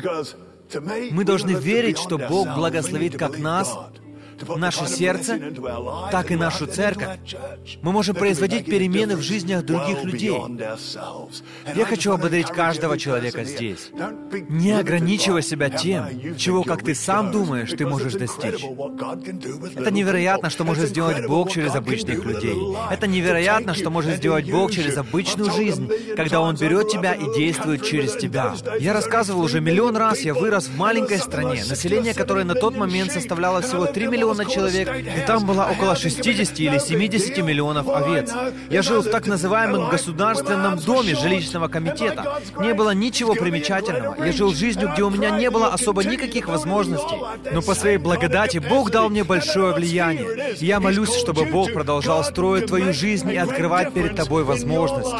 Мы 1.11 1.25
должны 1.25 1.53
верить, 1.53 1.99
что 1.99 2.19
Бог 2.19 2.55
благословит 2.55 3.17
как 3.17 3.39
нас, 3.39 3.77
наше 4.57 4.87
сердце, 4.87 5.39
так 6.11 6.31
и 6.31 6.37
нашу 6.37 6.67
церковь. 6.67 7.19
Мы 7.83 7.93
можем 7.93 8.17
производить 8.17 8.67
перемены 8.67 9.17
в 9.17 9.23
жизнях 9.23 9.65
других 9.65 10.05
людей. 10.05 10.41
Я 11.75 11.85
хочу 11.85 12.13
ободрить 12.13 12.49
каждого 12.49 12.99
человека 12.99 13.45
здесь. 13.45 13.91
Не 14.49 14.73
ограничивай 14.73 15.43
себя 15.43 15.71
тем, 15.71 16.37
чего, 16.37 16.63
как 16.63 16.83
ты 16.83 16.95
сам 16.95 17.31
думаешь, 17.31 17.71
ты 17.71 17.87
можешь 17.87 18.15
достичь. 18.15 18.65
Это 19.77 19.91
невероятно, 19.91 20.51
что 20.51 20.65
может 20.65 20.89
сделать 20.89 21.27
Бог 21.27 21.51
через 21.51 21.75
обычных 21.75 22.25
людей. 22.25 22.57
Это 22.91 23.07
невероятно, 23.07 23.75
что 23.75 23.91
может 23.91 24.17
сделать 24.17 24.51
Бог 24.51 24.73
через 24.73 24.97
обычную 24.97 25.51
жизнь, 25.51 25.91
когда 26.17 26.41
Он 26.41 26.57
берет 26.57 26.89
тебя 26.89 27.15
и 27.15 27.35
действует 27.35 27.85
через 27.85 28.15
тебя. 28.17 28.55
Я 28.79 28.93
рассказывал 28.93 29.43
уже 29.43 29.61
миллион 29.61 29.97
раз, 29.97 30.21
я 30.21 30.35
вырос 30.35 30.69
в 30.69 30.77
маленькой 30.77 31.19
стране, 31.19 31.63
население 31.69 32.15
которое 32.15 32.45
на 32.45 32.55
тот 32.55 32.77
момент 32.77 33.13
составляло 33.13 33.61
всего 33.61 33.87
3 33.87 34.07
миллиона 34.07 34.30
миллиона 34.31 34.45
человек, 34.45 34.89
и 34.97 35.27
там 35.27 35.47
было 35.47 35.69
около 35.71 35.97
60 35.97 36.59
или 36.61 36.79
70 36.79 37.39
миллионов 37.39 37.89
овец. 37.89 38.33
Я 38.71 38.83
жил 38.83 39.03
в 39.03 39.11
так 39.11 39.27
называемом 39.27 39.91
государственном 39.91 40.79
доме 40.79 41.15
жилищного 41.15 41.69
комитета. 41.69 42.41
Не 42.61 42.75
было 42.75 42.91
ничего 42.91 43.35
примечательного. 43.35 44.25
Я 44.25 44.33
жил 44.33 44.55
жизнью, 44.55 44.91
где 44.93 45.03
у 45.03 45.11
меня 45.11 45.31
не 45.31 45.51
было 45.51 45.69
особо 45.69 46.05
никаких 46.05 46.49
возможностей. 46.49 47.17
Но 47.53 47.63
по 47.63 47.75
своей 47.75 47.99
благодати 47.99 48.59
Бог 48.59 48.91
дал 48.91 49.09
мне 49.09 49.25
большое 49.25 49.75
влияние. 49.75 50.55
Я 50.59 50.81
молюсь, 50.81 51.15
чтобы 51.15 51.45
Бог 51.45 51.73
продолжал 51.73 52.25
строить 52.25 52.67
твою 52.67 52.93
жизнь 52.93 53.31
и 53.31 53.37
открывать 53.37 53.93
перед 53.93 54.17
тобой 54.17 54.45
возможности. 54.45 55.15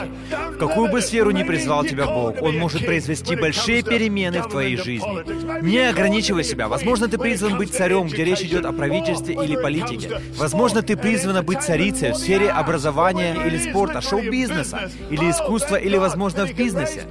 В 0.55 0.59
какую 0.59 0.91
бы 0.91 1.01
сферу 1.01 1.31
ни 1.31 1.43
призвал 1.43 1.85
тебя 1.85 2.07
Бог, 2.07 2.43
Он 2.43 2.57
может 2.57 2.85
произвести 2.85 3.37
большие 3.37 3.83
перемены 3.83 4.43
в 4.43 4.49
твоей 4.49 4.77
жизни. 4.77 5.63
Не 5.63 5.89
ограничивай 5.89 6.45
себя. 6.45 6.69
Возможно, 6.69 7.09
ты 7.09 7.19
призван 7.19 7.57
быть 7.57 7.75
царем, 7.75 8.09
где 8.09 8.25
речь 8.25 8.43
идет 8.43 8.65
о 8.65 8.73
правительстве 9.01 9.35
или 9.35 9.57
политике. 9.57 10.21
Возможно, 10.37 10.83
ты 10.83 10.97
призвана 10.97 11.43
быть 11.43 11.63
царицей 11.63 12.13
в 12.13 12.17
сфере 12.17 12.51
образования 12.51 13.37
или 13.47 13.59
спорта, 13.59 14.01
шоу-бизнеса, 14.01 14.91
или 15.11 15.31
искусства, 15.31 15.77
или, 15.77 15.97
возможно, 15.97 16.47
в 16.47 16.55
бизнесе. 16.55 17.03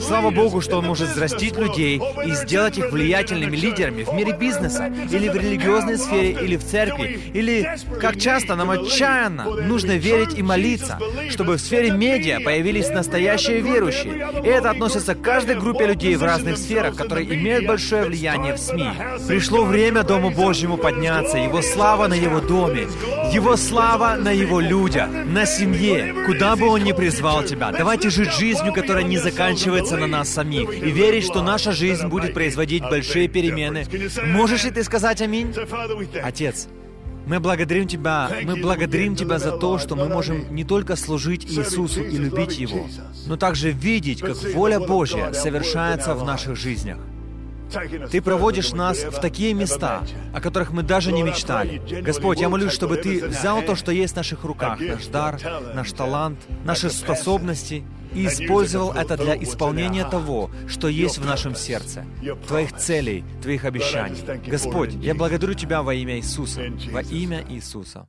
Слава 0.00 0.30
Богу, 0.30 0.60
что 0.60 0.78
Он 0.78 0.86
может 0.86 1.10
взрастить 1.10 1.56
людей 1.56 2.00
и 2.24 2.32
сделать 2.32 2.78
их 2.78 2.90
влиятельными 2.90 3.56
лидерами 3.56 4.02
в 4.02 4.12
мире 4.12 4.32
бизнеса, 4.32 4.92
или 5.10 5.28
в 5.28 5.36
религиозной 5.36 5.98
сфере, 5.98 6.32
или 6.32 6.56
в 6.56 6.64
церкви, 6.64 7.20
или, 7.34 7.76
как 8.00 8.18
часто 8.18 8.56
нам 8.56 8.70
отчаянно 8.70 9.44
нужно 9.44 9.92
верить 9.92 10.38
и 10.38 10.42
молиться, 10.42 10.98
чтобы 11.30 11.54
в 11.54 11.60
сфере 11.60 11.90
медиа 11.90 12.40
появились 12.40 12.88
настоящие 12.90 13.60
верующие. 13.60 14.28
И 14.44 14.48
это 14.48 14.70
относится 14.70 15.14
к 15.14 15.22
каждой 15.22 15.56
группе 15.56 15.86
людей 15.86 16.16
в 16.16 16.22
разных 16.22 16.56
сферах, 16.56 16.96
которые 16.96 17.32
имеют 17.34 17.66
большое 17.66 18.04
влияние 18.04 18.54
в 18.54 18.58
СМИ. 18.58 18.90
Пришло 19.28 19.64
время 19.64 20.02
Дому 20.02 20.30
Божьему 20.40 20.78
подняться, 20.78 21.36
Его 21.36 21.60
слава 21.60 22.06
на 22.08 22.14
Его 22.14 22.40
доме, 22.40 22.88
Его 23.32 23.56
слава 23.56 24.16
на 24.16 24.30
Его 24.30 24.60
людях, 24.60 25.08
на 25.10 25.44
семье, 25.44 26.14
куда 26.26 26.56
бы 26.56 26.66
Он 26.66 26.82
ни 26.82 26.92
призвал 26.92 27.44
тебя. 27.44 27.70
Давайте 27.72 28.08
жить 28.08 28.32
жизнью, 28.32 28.72
которая 28.72 29.04
не 29.04 29.18
заканчивается 29.18 29.98
на 29.98 30.06
нас 30.06 30.30
самих, 30.30 30.72
и 30.72 30.90
верить, 30.90 31.24
что 31.24 31.42
наша 31.42 31.72
жизнь 31.72 32.06
будет 32.06 32.32
производить 32.32 32.82
большие 32.82 33.28
перемены. 33.28 33.86
Можешь 34.24 34.64
ли 34.64 34.70
ты 34.70 34.82
сказать 34.82 35.20
аминь? 35.20 35.54
Отец, 36.22 36.68
мы 37.26 37.38
благодарим 37.38 37.86
Тебя, 37.86 38.30
мы 38.42 38.56
благодарим 38.56 39.16
Тебя 39.16 39.38
за 39.38 39.52
то, 39.52 39.78
что 39.78 39.94
мы 39.94 40.08
можем 40.08 40.54
не 40.54 40.64
только 40.64 40.96
служить 40.96 41.44
Иисусу 41.44 42.02
и 42.02 42.16
любить 42.16 42.58
Его, 42.58 42.86
но 43.26 43.36
также 43.36 43.72
видеть, 43.72 44.20
как 44.20 44.42
воля 44.54 44.80
Божья 44.80 45.34
совершается 45.34 46.14
в 46.14 46.24
наших 46.24 46.56
жизнях. 46.56 46.96
Ты 48.10 48.20
проводишь 48.22 48.72
нас 48.72 48.98
в 48.98 49.20
такие 49.20 49.54
места, 49.54 50.02
о 50.32 50.40
которых 50.40 50.72
мы 50.72 50.82
даже 50.82 51.12
не 51.12 51.22
мечтали. 51.22 51.82
Господь, 52.02 52.40
я 52.40 52.48
молюсь, 52.48 52.72
чтобы 52.72 52.96
Ты 52.96 53.26
взял 53.26 53.62
то, 53.62 53.74
что 53.74 53.92
есть 53.92 54.14
в 54.14 54.16
наших 54.16 54.44
руках, 54.44 54.80
наш 54.80 55.06
дар, 55.06 55.40
наш 55.74 55.92
талант, 55.92 56.38
наши 56.64 56.90
способности, 56.90 57.84
и 58.12 58.26
использовал 58.26 58.92
это 58.92 59.16
для 59.16 59.40
исполнения 59.40 60.04
того, 60.04 60.50
что 60.66 60.88
есть 60.88 61.18
в 61.18 61.26
нашем 61.26 61.54
сердце, 61.54 62.04
Твоих 62.46 62.76
целей, 62.76 63.24
Твоих 63.42 63.64
обещаний. 63.64 64.20
Господь, 64.46 64.94
я 64.94 65.14
благодарю 65.14 65.54
Тебя 65.54 65.82
во 65.82 65.94
имя 65.94 66.16
Иисуса, 66.16 66.62
во 66.90 67.02
имя 67.02 67.44
Иисуса. 67.48 68.08